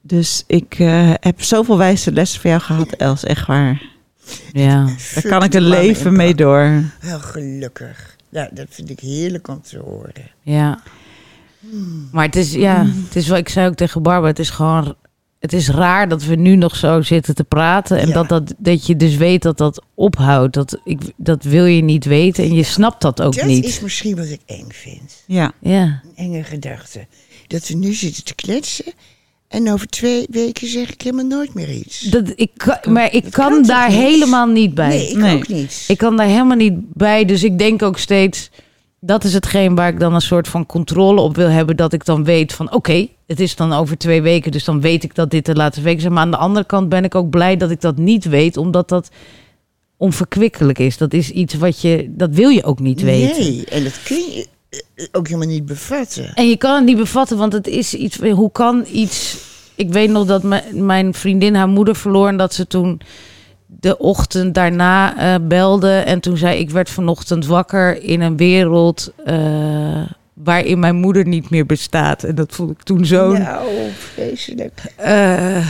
[0.00, 3.24] Dus ik eh, heb zoveel wijze lessen van jou gehad, Els.
[3.24, 3.82] Echt waar.
[4.52, 4.84] Ja.
[5.14, 6.82] Daar kan ik een leven mee door.
[7.00, 8.16] Wel gelukkig.
[8.28, 10.12] Ja, dat vind ik heerlijk om te horen.
[10.42, 10.80] Ja.
[12.12, 14.28] Maar het is, ja, het is wat ik zei ook tegen Barbara.
[14.28, 14.94] Het is gewoon,
[15.38, 17.98] het is raar dat we nu nog zo zitten te praten.
[17.98, 18.14] En Ja.
[18.14, 20.54] dat, dat, dat je dus weet dat dat ophoudt.
[20.54, 23.64] Dat, ik, dat wil je niet weten en je snapt dat ook dat niet.
[23.64, 25.22] is misschien wat ik eng vind.
[25.26, 25.52] Ja.
[25.60, 25.82] Ja.
[25.82, 27.06] Een enge gedachte.
[27.48, 28.84] Dat we nu zitten te kletsen.
[29.48, 32.00] En over twee weken zeg ik helemaal nooit meer iets.
[32.00, 34.88] Dat, ik, kan- maar ik dat kan, daar helemaal niet bij.
[34.88, 35.36] nee, ik Nee.
[35.36, 35.84] ook niet.
[35.88, 37.24] Ik kan daar helemaal niet bij.
[37.24, 38.50] Dus ik denk ook steeds.
[39.00, 41.76] Dat is hetgeen waar ik dan een soort van controle op wil hebben.
[41.76, 44.52] Dat ik dan weet van oké, het is dan over twee weken.
[44.52, 46.08] Dus dan weet ik dat dit de laatste weken is.
[46.08, 48.56] Maar aan de andere kant ben ik ook blij dat ik dat niet weet.
[48.56, 49.08] Omdat dat
[49.96, 50.96] onverkwikkelijk is.
[50.96, 52.06] Dat is iets wat je.
[52.16, 53.42] Dat wil je ook niet weten.
[53.44, 54.46] Nee, en dat kun je
[55.12, 56.34] ook helemaal niet bevatten.
[56.34, 58.16] En je kan het niet bevatten, want het is iets.
[58.18, 59.36] Hoe kan iets.
[59.74, 62.28] Ik weet nog dat mijn vriendin haar moeder verloor.
[62.28, 63.00] En dat ze toen
[63.66, 65.90] de ochtend daarna eh, belde.
[65.92, 69.12] En toen zei: Ik werd vanochtend wakker in een wereld.
[69.24, 70.02] eh,
[70.32, 72.22] waarin mijn moeder niet meer bestaat.
[72.22, 73.68] En dat vond ik toen zo'n Nou,
[74.14, 74.80] vreselijk.
[74.96, 75.66] eh,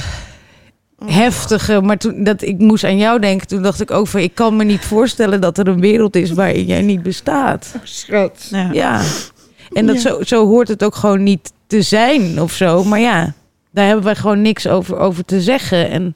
[1.07, 1.81] heftige.
[1.81, 4.57] Maar toen dat ik moest aan jou denken, toen dacht ik ook van: Ik kan
[4.57, 7.75] me niet voorstellen dat er een wereld is waarin jij niet bestaat.
[7.83, 8.49] Schat.
[8.51, 8.69] Ja.
[8.73, 9.03] Ja.
[9.73, 10.09] En dat Ja.
[10.11, 12.85] zo, zo hoort het ook gewoon niet te zijn of zo.
[12.85, 13.33] Maar ja,
[13.71, 15.91] daar hebben wij gewoon niks over, over te zeggen.
[15.91, 16.15] En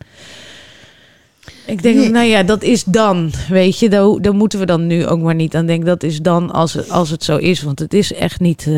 [1.67, 3.31] ik denk, nou ja, dat is dan.
[3.49, 5.87] Weet je, daar, daar moeten we dan nu ook maar niet aan denken.
[5.87, 7.63] Dat is dan als, het- als het zo is.
[7.63, 8.75] Want het is echt niet, eh,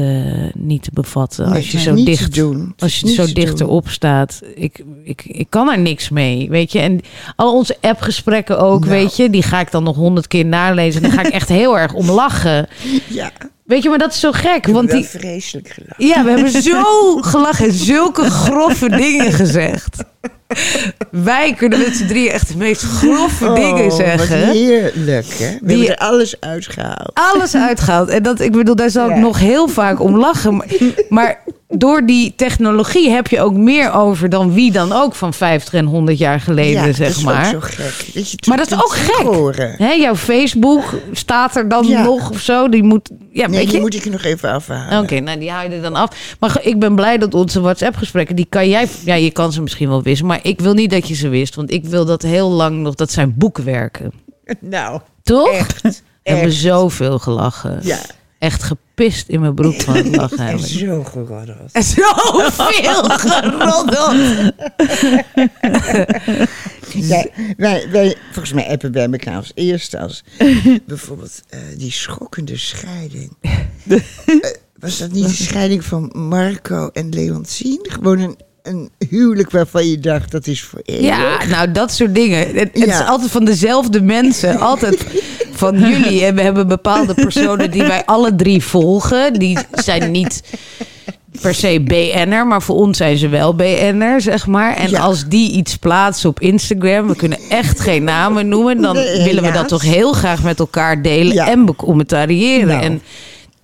[0.54, 1.46] niet te bevatten.
[1.48, 2.42] Nee, als je zo dicht
[2.78, 4.40] als je zo dicht erop staat.
[4.54, 6.78] Ik, ik, ik kan er niks mee, weet je.
[6.78, 7.00] En
[7.36, 8.90] al onze appgesprekken ook, Nou.
[8.92, 9.30] weet je.
[9.30, 11.02] Die ga ik dan nog honderd keer nalezen.
[11.02, 12.66] En dan ga ik echt heel erg om lachen.
[13.08, 13.30] Ja,
[13.64, 14.66] Weet je, maar dat is zo gek.
[14.66, 16.06] Want die, vreselijk gelachen.
[16.06, 20.04] ja, we hebben zo gelachen en zulke grove dingen gezegd.
[21.10, 24.40] Wij kunnen met z'n drieën echt de meest grove dingen Oh, zeggen.
[24.46, 25.50] Wat heerlijk, hè?
[25.60, 27.10] We Die- hebben er alles uitgehaald.
[27.32, 28.08] alles uitgehaald.
[28.08, 30.56] En dat, ik bedoel, daar zal ik nog heel vaak om lachen.
[30.56, 30.66] Maar,
[31.08, 31.38] maar
[31.78, 35.84] door die technologie heb je ook meer over dan wie dan ook van 50 en
[35.84, 37.44] 100 jaar geleden, dat zeg is maar.
[37.46, 38.14] ook zo gek.
[38.14, 39.26] Dat je Maar dat is ook gek.
[39.26, 39.74] horen.
[39.78, 42.02] Hè, jouw Facebook staat er dan Ja.
[42.02, 42.68] nog of zo.
[42.68, 43.80] Die moet, ja, Nee, weet die je?
[43.80, 45.02] moet ik nog even afhalen.
[45.02, 46.36] Oké, nou die hou je er dan af.
[46.40, 49.88] Maar ik ben blij dat onze WhatsApp-gesprekken, die kan jij, ja, je kan ze misschien
[49.88, 52.50] wel wisten, maar ik wil niet dat je ze wist, want ik wil dat heel
[52.50, 54.12] lang nog, dat zijn boekwerken.
[54.60, 55.48] Nou, Toch?
[55.52, 55.82] echt.
[55.82, 56.54] We hebben echt.
[56.54, 57.78] zoveel gelachen.
[57.82, 57.98] Ja,
[58.44, 60.38] Echt gepist in mijn broek van het lachen.
[60.48, 61.72] en zo geroddeld.
[61.72, 64.52] En Zoveel geroddeld.
[66.94, 67.26] Ja,
[67.56, 70.24] wij, wij, volgens mij appen wij elkaar als eerste als
[70.86, 73.36] bijvoorbeeld eh, die schokkende scheiding.
[73.40, 74.00] Eh,
[74.78, 77.80] was dat niet de scheiding van Marco en Leontien?
[77.82, 81.04] Gewoon een, een huwelijk waarvan je dacht dat is voor eeuwig.
[81.06, 82.38] Ja, nou dat soort dingen.
[82.38, 84.60] Het, het is altijd van dezelfde mensen.
[84.60, 85.06] Altijd
[85.52, 86.24] van jullie.
[86.24, 89.32] En we hebben bepaalde personen die wij alle drie volgen.
[89.32, 90.42] Die zijn niet
[91.40, 94.76] per se BN'er, maar voor ons zijn ze wel BN'er, zeg maar.
[94.76, 95.00] En Ja.
[95.00, 99.50] als die iets plaatsen op Instagram, we kunnen echt geen namen noemen, dan willen we
[99.52, 101.48] dat toch heel graag met elkaar delen Ja.
[101.48, 102.66] en becommentariëren.
[102.66, 102.82] Nou.
[102.82, 103.02] En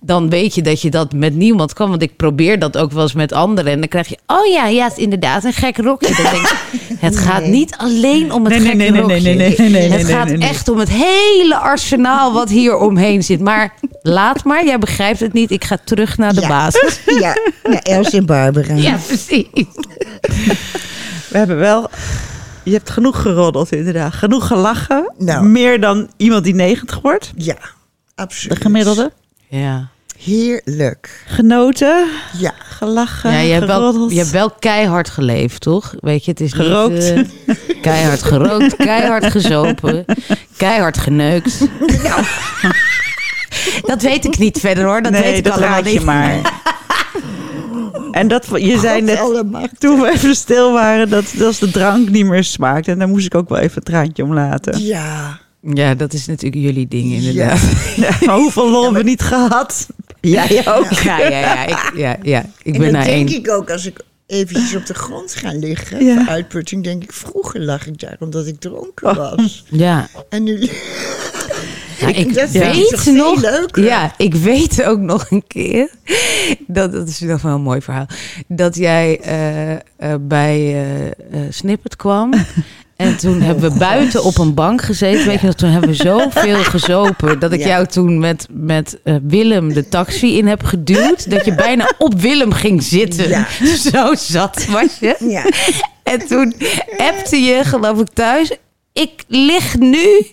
[0.03, 1.89] dan weet je dat je dat met niemand kan.
[1.89, 3.71] Want ik probeer dat ook wel eens met anderen.
[3.71, 6.15] En dan krijg je, oh ja, ja, het is inderdaad een gek rokje.
[6.15, 9.19] Dan denk ik, het gaat niet alleen om het Nee, gekke nee, nee, rokje.
[9.21, 13.39] nee, nee, nee, nee, het gaat echt om het hele arsenaal wat hier omheen zit.
[13.39, 15.51] Maar laat maar, jij begrijpt het niet.
[15.51, 16.47] Ik ga terug naar de Ja.
[16.47, 16.99] basis.
[17.19, 18.73] Ja, ja Els en Barbara.
[18.75, 19.45] Ja, precies.
[21.27, 21.89] We hebben wel...
[22.63, 24.13] Je hebt genoeg geroddeld inderdaad.
[24.13, 25.13] Genoeg gelachen.
[25.17, 25.45] Nou.
[25.45, 27.31] Meer dan iemand die 90 wordt.
[27.35, 27.59] Ja, De
[28.15, 28.61] absoluut.
[28.61, 29.11] gemiddelde.
[29.51, 29.87] Ja,
[30.17, 31.23] Heerlijk.
[31.27, 32.07] Genoten.
[32.37, 33.31] Ja, Gelachen.
[33.31, 35.95] ja je, hebt wel, je hebt wel keihard geleefd, toch?
[35.99, 37.15] Weet je, het is Gerookt.
[37.15, 40.05] Niet, eh, keihard gerookt, keihard gezopen,
[40.57, 41.59] keihard geneukt.
[42.03, 42.23] Nou.
[43.81, 45.01] Dat weet ik niet verder hoor.
[45.01, 46.03] Dat weet ik dat allemaal raad je niet.
[46.03, 46.59] maar.
[48.11, 49.19] En dat, je zei net,
[49.77, 52.87] toen we even stil waren, dat, dat als de drank niet meer smaakt.
[52.87, 54.81] En daar moest ik ook wel even een traantje om laten.
[54.81, 55.39] Ja.
[55.61, 57.59] Ja, dat is natuurlijk jullie ding inderdaad.
[57.95, 59.87] Ja, maar hoeveel lol hebben we niet gehad?
[60.21, 60.91] Jij ook.
[60.91, 61.65] Ja, ja, ja.
[61.67, 62.45] Ik, ja, ja.
[62.63, 63.37] ik En ben dan naar denk één.
[63.39, 66.27] ik ook, als ik eventjes op de grond ga liggen, Ja.
[66.27, 69.15] uitputting, denk ik, vroeger lag ik daar omdat ik dronken Oh.
[69.15, 69.63] was.
[69.69, 70.07] Ja.
[70.29, 70.59] En nu...
[71.99, 73.41] Ja, ik Dat vind ik weet nog.
[73.41, 73.83] leuker?
[73.83, 75.89] Ja, ik weet ook nog een keer.
[76.67, 78.05] Dat, dat is nog wel een mooi verhaal.
[78.47, 79.79] Dat jij eh, eh,
[80.21, 81.13] bij eh eh,
[81.49, 82.33] Snippet kwam.
[83.01, 85.27] En toen hebben we buiten op een bank gezeten.
[85.27, 87.39] Weet je nog, toen hebben we zoveel gezopen.
[87.39, 91.29] Dat ik jou toen met, met eh, Willem de taxi in heb geduwd.
[91.29, 93.47] Dat je bijna op Willem ging zitten.
[93.91, 95.15] Zo zat was je.
[95.19, 95.45] Ja.
[96.03, 96.55] En toen
[96.97, 98.51] appte je, geloof ik, thuis.
[98.93, 100.25] Ik lig nu.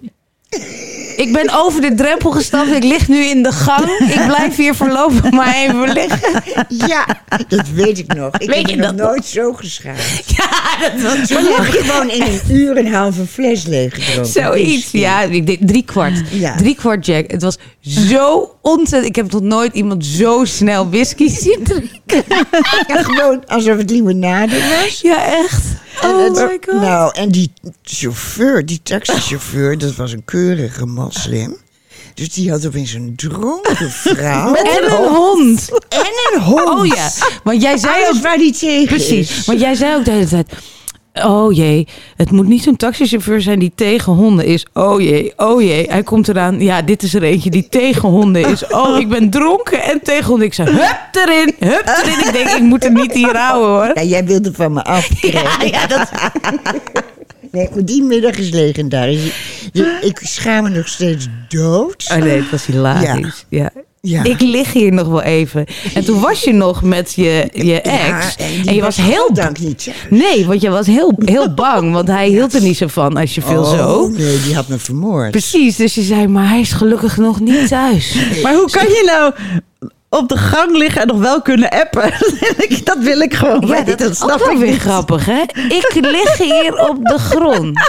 [1.16, 2.70] Ik ben over de drempel gestapt.
[2.70, 3.88] Ik lig nu in de gang.
[3.98, 6.42] Ik blijf hier voorlopig maar even liggen.
[6.88, 7.06] ja,
[7.48, 8.38] dat weet ik nog.
[8.38, 10.22] Ik Weet heb je nog nooit zo geschaamd.
[10.26, 14.32] Ja, dat was heb ik gewoon in een uur een halve fles leeg gedronken.
[14.32, 14.90] zoiets.
[14.90, 16.22] Ja, ik drie kwart.
[16.30, 16.56] Ja.
[16.56, 17.30] Drie kwart Jack.
[17.30, 19.04] Het was zo ontzettend.
[19.04, 22.24] Ik heb nog nooit iemand zo snel whisky zien drinken.
[22.88, 25.00] Ja, gewoon alsof het limonade was.
[25.00, 25.64] Ja, echt.
[26.02, 26.80] En Oh het- my god.
[26.80, 31.56] Nou, en die chauffeur, die taxichauffeur, dat was een keurige moslim.
[32.14, 34.54] Dus die had opeens een dronken vrouw.
[34.54, 35.68] En een hond.
[35.88, 36.68] en een hond.
[36.68, 37.10] Oh ja,
[37.44, 39.46] want jij zei Alles ook waar die tegen Precies, is.
[39.46, 40.46] want jij zei ook de hele tijd...
[41.24, 44.66] Oh jee, het moet niet zo'n taxichauffeur zijn die tegen honden is.
[44.72, 46.60] Oh jee, oh jee, hij komt eraan.
[46.60, 48.66] Ja, dit is er eentje die tegen honden is.
[48.66, 50.46] Oh, ik ben dronken en tegen honden.
[50.46, 52.26] Ik zei, hup erin, hup erin.
[52.26, 53.90] Ik denk, ik moet hem niet hier houden hoor.
[53.94, 55.68] Ja, jij wilde van me afkrijgen.
[55.68, 56.10] Ja, ja, dat...
[57.52, 59.32] Nee, maar die middag is legendarisch.
[60.00, 62.08] Ik schaam me nog steeds dood.
[62.12, 63.44] Oh nee, het was hilarisch.
[63.48, 63.70] Ja.
[63.70, 63.82] Ja.
[64.22, 65.64] Ik lig hier nog wel even.
[65.94, 68.34] En toen was je nog met je, je ex.
[68.36, 69.32] Ja, en, je was heel...
[69.34, 69.96] dank niet thuis.
[70.10, 71.92] Nee, want je was heel, heel bang.
[71.92, 74.08] Want hij hield er niet zo van als je veel oh, zo.
[74.08, 75.30] nee, die had me vermoord.
[75.30, 78.14] Precies, dus je zei, maar hij is gelukkig nog niet thuis.
[78.42, 79.32] Maar hoe kan je nou
[80.08, 82.12] op de gang liggen en nog wel kunnen appen?
[82.84, 83.96] dat wil ik gewoon Ja, weten.
[83.98, 84.80] dat is snap ook wel ik weer niet.
[84.80, 85.40] grappig, hè?
[85.68, 87.78] Ik lig hier op de grond.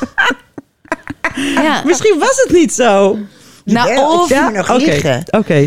[1.35, 3.17] Ja, Misschien was het niet zo.
[3.73, 4.27] Nou, Jawel, ik of...
[4.27, 5.23] zie me nog liggen.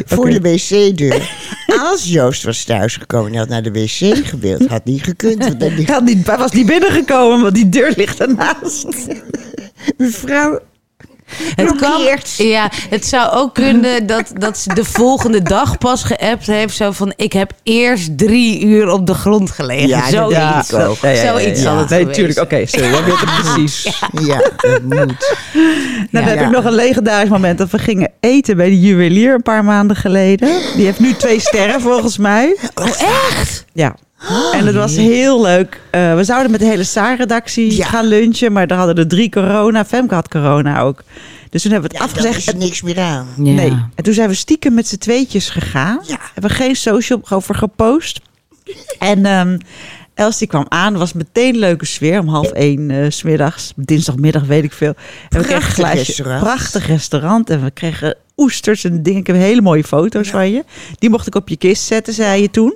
[0.07, 1.31] Voor de wc-deur.
[1.91, 5.45] Als Joost was thuisgekomen en had naar de wc gewild, had niet gekund.
[5.45, 8.87] Want dan had niet, hij was niet binnengekomen, want die deur ligt ernaast.
[9.99, 10.61] mevrouw,
[11.55, 12.01] Het, kan,
[12.37, 16.77] ja, het zou ook kunnen dat, dat ze de volgende dag pas geappt heeft.
[16.77, 19.89] Zo van, ik heb eerst drie uur op de grond gelegen.
[19.89, 20.37] Ja, Zoiets.
[20.37, 20.63] Ja,
[21.03, 21.65] ja, ja, Zoiets ja.
[21.65, 22.39] zal het Nee, tuurlijk.
[22.41, 22.91] Oké, sorry.
[22.91, 23.85] jij weet het precies.
[24.27, 24.93] Ja, dat moet.
[24.93, 25.17] Nou,
[26.11, 26.45] dan heb Ja.
[26.45, 27.59] ik nog een legendarisch moment.
[27.59, 30.49] Dat we gingen eten bij de juwelier een paar maanden geleden.
[30.77, 32.57] Die heeft nu twee sterren volgens mij.
[32.75, 33.65] Oh, echt?
[33.73, 33.95] Ja.
[34.59, 35.81] En het was heel leuk.
[35.91, 37.87] Eh, we zouden met de hele Saar-redactie Ja.
[37.87, 38.53] gaan lunchen.
[38.53, 39.85] Maar er hadden er drie corona.
[39.85, 41.03] Femke had corona ook.
[41.51, 42.49] Dus toen hebben we het Ja, daar afgezegd.
[42.49, 43.27] is er niks meer aan.
[43.37, 43.53] Ja.
[43.53, 43.71] Nee.
[43.95, 46.01] En toen zijn we stiekem met z'n tweetjes gegaan.
[46.07, 46.17] Ja.
[46.35, 48.21] Hebben we geen social over gepost.
[48.99, 49.59] En ehm
[50.15, 50.99] Els die kwam aan.
[50.99, 52.19] was meteen leuke sfeer.
[52.19, 53.73] Om half één eh, s smiddags.
[53.77, 54.95] Dinsdagmiddag weet ik veel.
[55.29, 55.97] En we kregen een glaasje.
[55.97, 56.43] restaurant.
[56.43, 57.51] Prachtig restaurant.
[57.51, 59.21] En we kregen oesters en dingen.
[59.21, 60.65] Ik heb hele mooie foto's van je.
[60.99, 62.75] Die mocht ik op je kist zetten, zei je toen.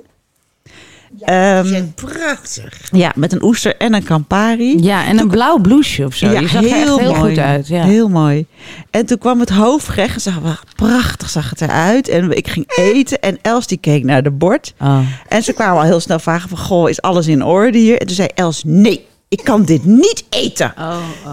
[1.19, 2.79] Ehm, Die zijn prachtig.
[2.91, 4.83] ja, met een oester en een Campari.
[4.83, 6.25] Ja, en een blauw blouseje of zo.
[6.29, 7.15] Je zag er echt heel mooi.
[7.15, 7.67] goed uit.
[7.67, 7.83] Ja.
[7.83, 8.45] Heel mooi.
[8.91, 12.07] En toen kwam het hoofdgerecht en zag we prachtig zag het eruit.
[12.09, 14.73] En ik ging eten en Els die keek naar de bord.
[14.81, 14.99] Oh.
[15.27, 17.99] En ze kwamen al heel snel vragen van, goh, is alles in orde hier?
[17.99, 20.73] En toen zei Els, nee, ik kan dit niet eten.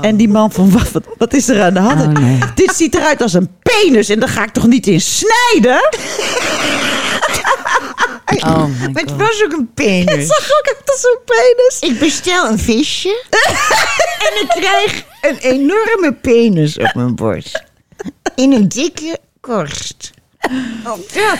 [0.00, 2.00] En die man van, wat, wat, wat is er aan de hand?
[2.00, 2.38] Oh, nee.
[2.54, 5.80] Dit ziet eruit als een penis en daar ga ik toch niet in snijden?
[8.26, 9.20] Oh my Maar het God.
[9.20, 10.14] was ook een penis.
[10.14, 11.92] Het zag ook uit als een penis.
[11.92, 13.24] Ik bestel een visje
[14.26, 17.62] en ik krijg een enorme penis op mijn borst.
[18.34, 20.10] In een dikke korst.
[20.84, 21.38] Oh, dat.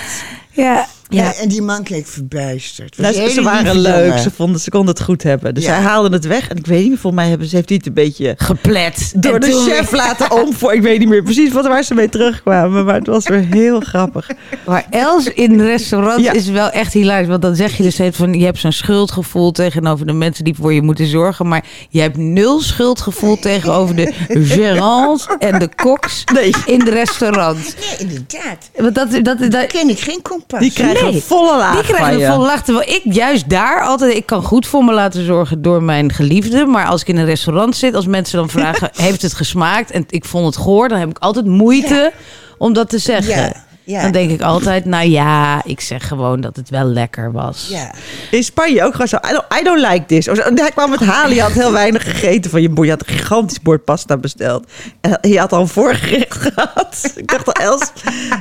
[0.51, 0.89] Ja.
[1.15, 1.35] Ja.
[1.35, 2.97] en die man keek verbijsterd.
[2.97, 4.19] Het Nou, ze, waren leuk, jongen.
[4.19, 5.55] ze, vonden, ze konden het goed hebben.
[5.55, 5.75] Dus Ja.
[5.75, 6.49] zij haalden het weg.
[6.49, 9.13] En ik weet niet meer, volgens mij hebben ze, heeft hij het een beetje Geplet.
[9.17, 10.75] door de toen- chef laten om voor.
[10.75, 12.85] Ik weet niet meer precies wat, waar ze mee terugkwamen.
[12.85, 14.31] Maar het was weer heel grappig.
[14.67, 16.33] Maar Els in restaurants Ja.
[16.33, 17.29] is wel echt hilarisch.
[17.29, 18.33] Want dan zeg je dus steeds van...
[18.35, 21.49] je hebt zo'n schuldgevoel tegenover de mensen die voor je moeten zorgen.
[21.49, 26.53] Maar je hebt nul schuldgevoel tegenover de gérants en de koks Nee.
[26.67, 27.75] in de restaurant.
[27.81, 28.71] Ja, inderdaad.
[28.77, 30.61] Want dat, dat, dat, ken ik geen kompas.
[30.61, 32.63] Die krijgen Een volle laag Die krijgen een volle lach.
[32.63, 34.15] Terwijl ik juist daar altijd...
[34.15, 36.67] Ik kan goed voor me laten zorgen door mijn geliefde.
[36.67, 37.95] Maar als ik in een restaurant zit...
[37.95, 38.91] Als mensen dan vragen...
[39.07, 39.91] heeft het gesmaakt?
[39.91, 40.89] En ik vond het goor.
[40.89, 42.13] Dan heb ik altijd moeite
[42.59, 43.65] om dat te zeggen.
[43.85, 44.03] Ja.
[44.03, 44.85] Dan denk ik altijd...
[44.85, 47.67] Nou ja, ik zeg gewoon dat het wel lekker was.
[47.71, 47.95] Ja.
[48.31, 49.17] In Spanje ook gewoon zo.
[49.17, 50.29] I don't, I don't like this.
[50.29, 51.35] Of Hij kwam met halen.
[51.35, 52.87] Je had heel weinig gegeten van je bord.
[52.87, 54.67] Je had een gigantisch bord pasta besteld.
[55.01, 57.13] En je had al een voorgerecht gehad.
[57.17, 57.93] Ik dacht al, Els.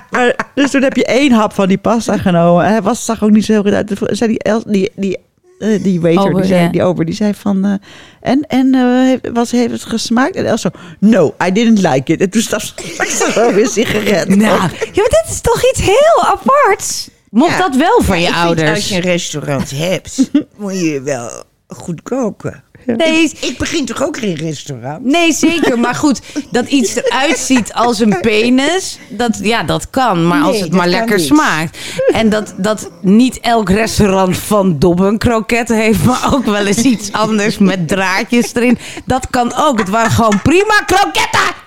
[0.09, 2.65] Maar, dus toen heb je één hap van die pasta genomen.
[2.65, 3.87] En hij was, zag ook niet zo heel goed uit.
[3.87, 5.17] Toen zei die, Els, die, die,
[5.63, 7.65] eh, die waiter, Ober, die, zei, die ober, die zei van...
[7.65, 7.73] eh,
[8.21, 10.35] en en eh, heeft- was, heeft het gesmaakt?
[10.35, 12.21] En Els zo, no, I didn't like it.
[12.21, 14.27] En toen stak ze zo weer sigaret.
[14.29, 17.09] Nou, ja, maar dit is toch iets heel aparts.
[17.29, 17.57] Mocht Ja.
[17.57, 18.69] dat wel van je vind, ouders?
[18.69, 22.63] Als je een restaurant hebt, moet je wel goed koken.
[22.85, 25.05] Nee, Ik begin toch ook geen restaurant?
[25.05, 25.79] Nee, zeker.
[25.79, 26.21] Maar goed,
[26.51, 30.27] dat iets eruit ziet als een penis, dat, ja, dat kan.
[30.27, 31.25] Maar als het maar lekker niet.
[31.25, 31.77] smaakt.
[32.13, 37.11] En dat, dat niet elk restaurant van Dobben kroketten heeft, maar ook wel eens iets
[37.11, 38.77] anders met draadjes erin.
[39.05, 39.79] Dat kan ook.
[39.79, 41.61] Het waren gewoon prima kroketten.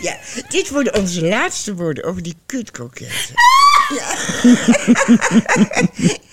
[0.00, 0.16] Ja,
[0.48, 3.34] dit worden onze laatste woorden over die kutkroketten.
[3.88, 4.14] Ja.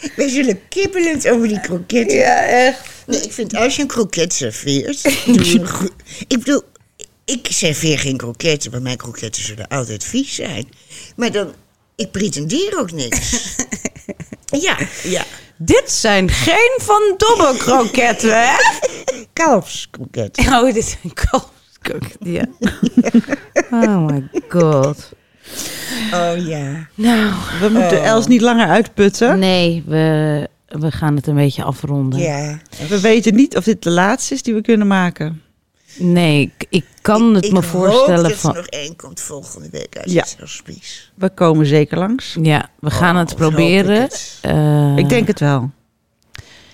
[0.15, 2.17] Wij zullen kibbelend over die kroketten.
[2.17, 2.79] Ja, echt.
[3.05, 5.03] Nee, ik vind als je een kroket serveert...
[6.33, 6.61] ik bedoel,
[7.25, 10.69] ik serveer geen kroketten, want mijn kroketten zullen altijd vies zijn.
[11.15, 11.53] Maar dan,
[11.95, 13.55] ik pretendeer ook niks.
[14.65, 15.23] ja, ja.
[15.57, 18.55] Dit zijn geen van Dobben kroketten, hè?
[19.33, 20.45] Kalfskroketten.
[20.53, 22.31] Oh, dit zijn kalfskroketten.
[22.31, 22.45] Ja.
[23.71, 25.11] Oh my god.
[26.13, 26.87] Oh ja.
[26.95, 29.39] Nou, We moeten Els niet langer uitputten.
[29.39, 32.19] nee, we, we gaan het een beetje afronden.
[32.19, 32.59] Ja.
[32.89, 35.41] We weten niet of dit de laatste is die we kunnen maken.
[35.97, 38.49] Nee, ik, ik kan het ik me voorstellen dat van.
[38.51, 40.21] er nog één komt volgende week uit Ja.
[40.21, 41.01] het hospice.
[41.15, 42.37] We komen zeker langs.
[42.41, 44.01] Ja, we gaan het Oh, ik proberen.
[44.01, 44.37] het.
[44.41, 45.71] Eh, Ik denk het wel.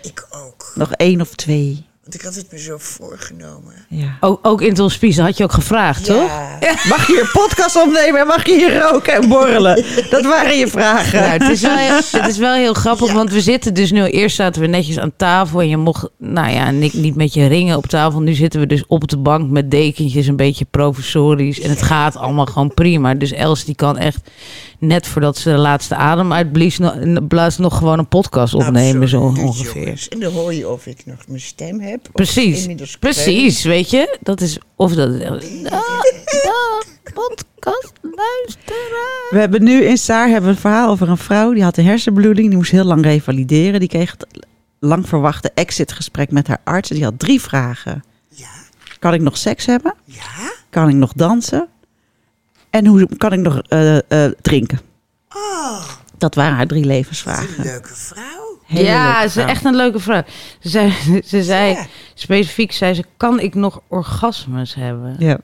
[0.01, 0.71] Ik ook.
[0.75, 1.85] Nog één of twee.
[2.09, 3.73] Want ik had het me zo voorgenomen.
[3.89, 4.17] Ja.
[4.19, 6.29] ook, ook in het hospice had je ook gevraagd, toch?
[6.59, 6.75] Ja.
[6.89, 9.85] Mag je hier podcast opnemen en mag je hier roken en borrelen?
[10.09, 11.19] Dat waren je vragen.
[11.19, 11.77] Nou, het, is wel,
[12.21, 14.05] het is wel heel grappig, want we zitten dus nu...
[14.05, 17.45] Eerst zaten we netjes aan tafel en je mocht, nou ja, niet, niet met je
[17.45, 18.21] ringen op tafel.
[18.21, 21.59] Nu zitten we dus op de bank met dekentjes, een beetje professorisch.
[21.59, 23.13] En het gaat allemaal gewoon prima.
[23.13, 24.19] Dus Els die kan echt,
[24.79, 26.77] net voordat ze de laatste adem uitblies...
[26.77, 29.81] nog- blaast nog gewoon een podcast opnemen, zo Absoluut, ongeveer.
[29.83, 30.07] jongens.
[30.07, 31.98] En dan hoor je of ik nog mijn stem heb.
[32.13, 34.17] Precies, inmiddels precies, weet je?
[34.21, 35.09] Dat is, of dat...
[37.13, 39.27] Podcast luisteren.
[39.29, 41.53] We hebben nu in Saar hebben we een verhaal over een vrouw.
[41.53, 42.47] Die had een hersenbloeding.
[42.47, 43.79] Die moest heel lang revalideren.
[43.79, 44.45] Die kreeg het
[44.79, 46.89] lang verwachte exitgesprek met haar arts.
[46.89, 48.03] En die had drie vragen.
[48.27, 48.47] Ja.
[48.99, 49.93] Kan ik nog seks hebben?
[50.03, 50.51] Ja?
[50.69, 51.67] Kan ik nog dansen?
[52.69, 54.79] En hoe kan ik nog eh, eh, drinken?
[55.35, 55.83] Oh,
[56.17, 57.63] Dat waren haar drie wat een levensvragen.
[57.63, 58.48] leuke vrouw.
[58.69, 60.23] Hele ja, ze is echt een leuke vrouw.
[60.59, 60.93] Ze zei,
[61.25, 61.85] ze zei Ja.
[62.13, 65.15] specifiek, zei ze, kan ik nog orgasmes hebben?
[65.19, 65.37] Ja.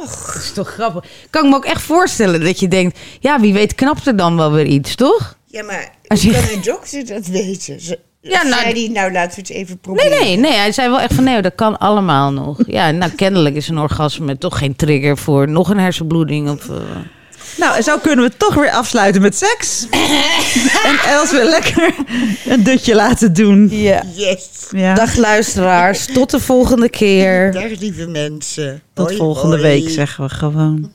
[0.00, 1.04] Dat is toch grappig.
[1.30, 4.36] Kan ik me ook echt voorstellen dat je denkt, ja, wie weet knapt er dan
[4.36, 5.36] wel weer iets, toch?
[5.46, 7.80] Ja, maar Als je- kan een dokter dat weten?
[7.80, 10.10] Ze, Ja, nou- zei die, nou laten we het even Nee, proberen.
[10.24, 10.52] nee, nee.
[10.52, 12.58] Hij zei wel echt van, nee, dat kan allemaal nog.
[12.66, 16.50] Ja, nou, kennelijk is een orgasme toch geen trigger voor nog een hersenbloeding.
[16.50, 16.76] Of, eh,
[17.56, 19.86] Nou, en zo kunnen we toch weer afsluiten met seks.
[20.88, 21.94] en Els wil lekker
[22.46, 23.68] een dutje laten doen.
[23.70, 24.02] Ja.
[24.14, 24.48] Yes.
[24.70, 24.94] Ja.
[24.94, 27.52] Dag luisteraars, tot de volgende keer.
[27.52, 28.82] Dag lieve mensen.
[28.94, 29.68] Tot Hoi, volgende hoi.
[29.68, 30.92] week zeggen we gewoon.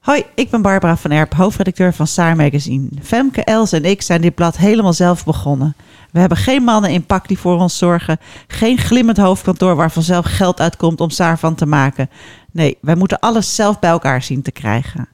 [0.00, 2.88] Hoi, ik ben Barbara van Erp, hoofdredacteur van Saar Magazine.
[3.02, 5.76] Femke, Els en ik zijn dit blad helemaal zelf begonnen.
[6.10, 8.18] We hebben geen mannen in pak die voor ons zorgen.
[8.46, 12.10] Geen glimmend hoofdkantoor waar vanzelf geld uitkomt om Saar van te maken.
[12.52, 15.08] Nee, wij moeten alles zelf bij elkaar zien te krijgen.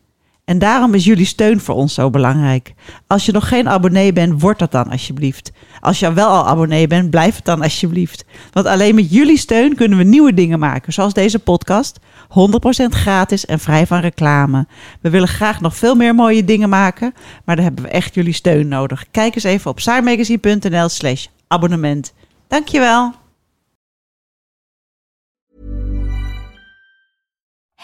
[0.45, 2.75] En daarom is jullie steun voor ons zo belangrijk.
[3.07, 5.53] Als je nog geen abonnee bent, word dat dan alsjeblieft.
[5.81, 8.25] Als je wel al abonnee bent, blijf het dan alsjeblieft.
[8.53, 11.99] Want alleen met jullie steun kunnen we nieuwe dingen maken, zoals deze podcast.
[12.29, 14.67] 100% gratis en vrij van reclame.
[15.01, 17.15] We willen graag nog veel meer mooie dingen maken,
[17.45, 19.05] maar daar hebben we echt jullie steun nodig.
[19.11, 22.13] Kijk eens even op saarmagazine.nl slash abonnement.
[22.49, 23.24] Dankjewel.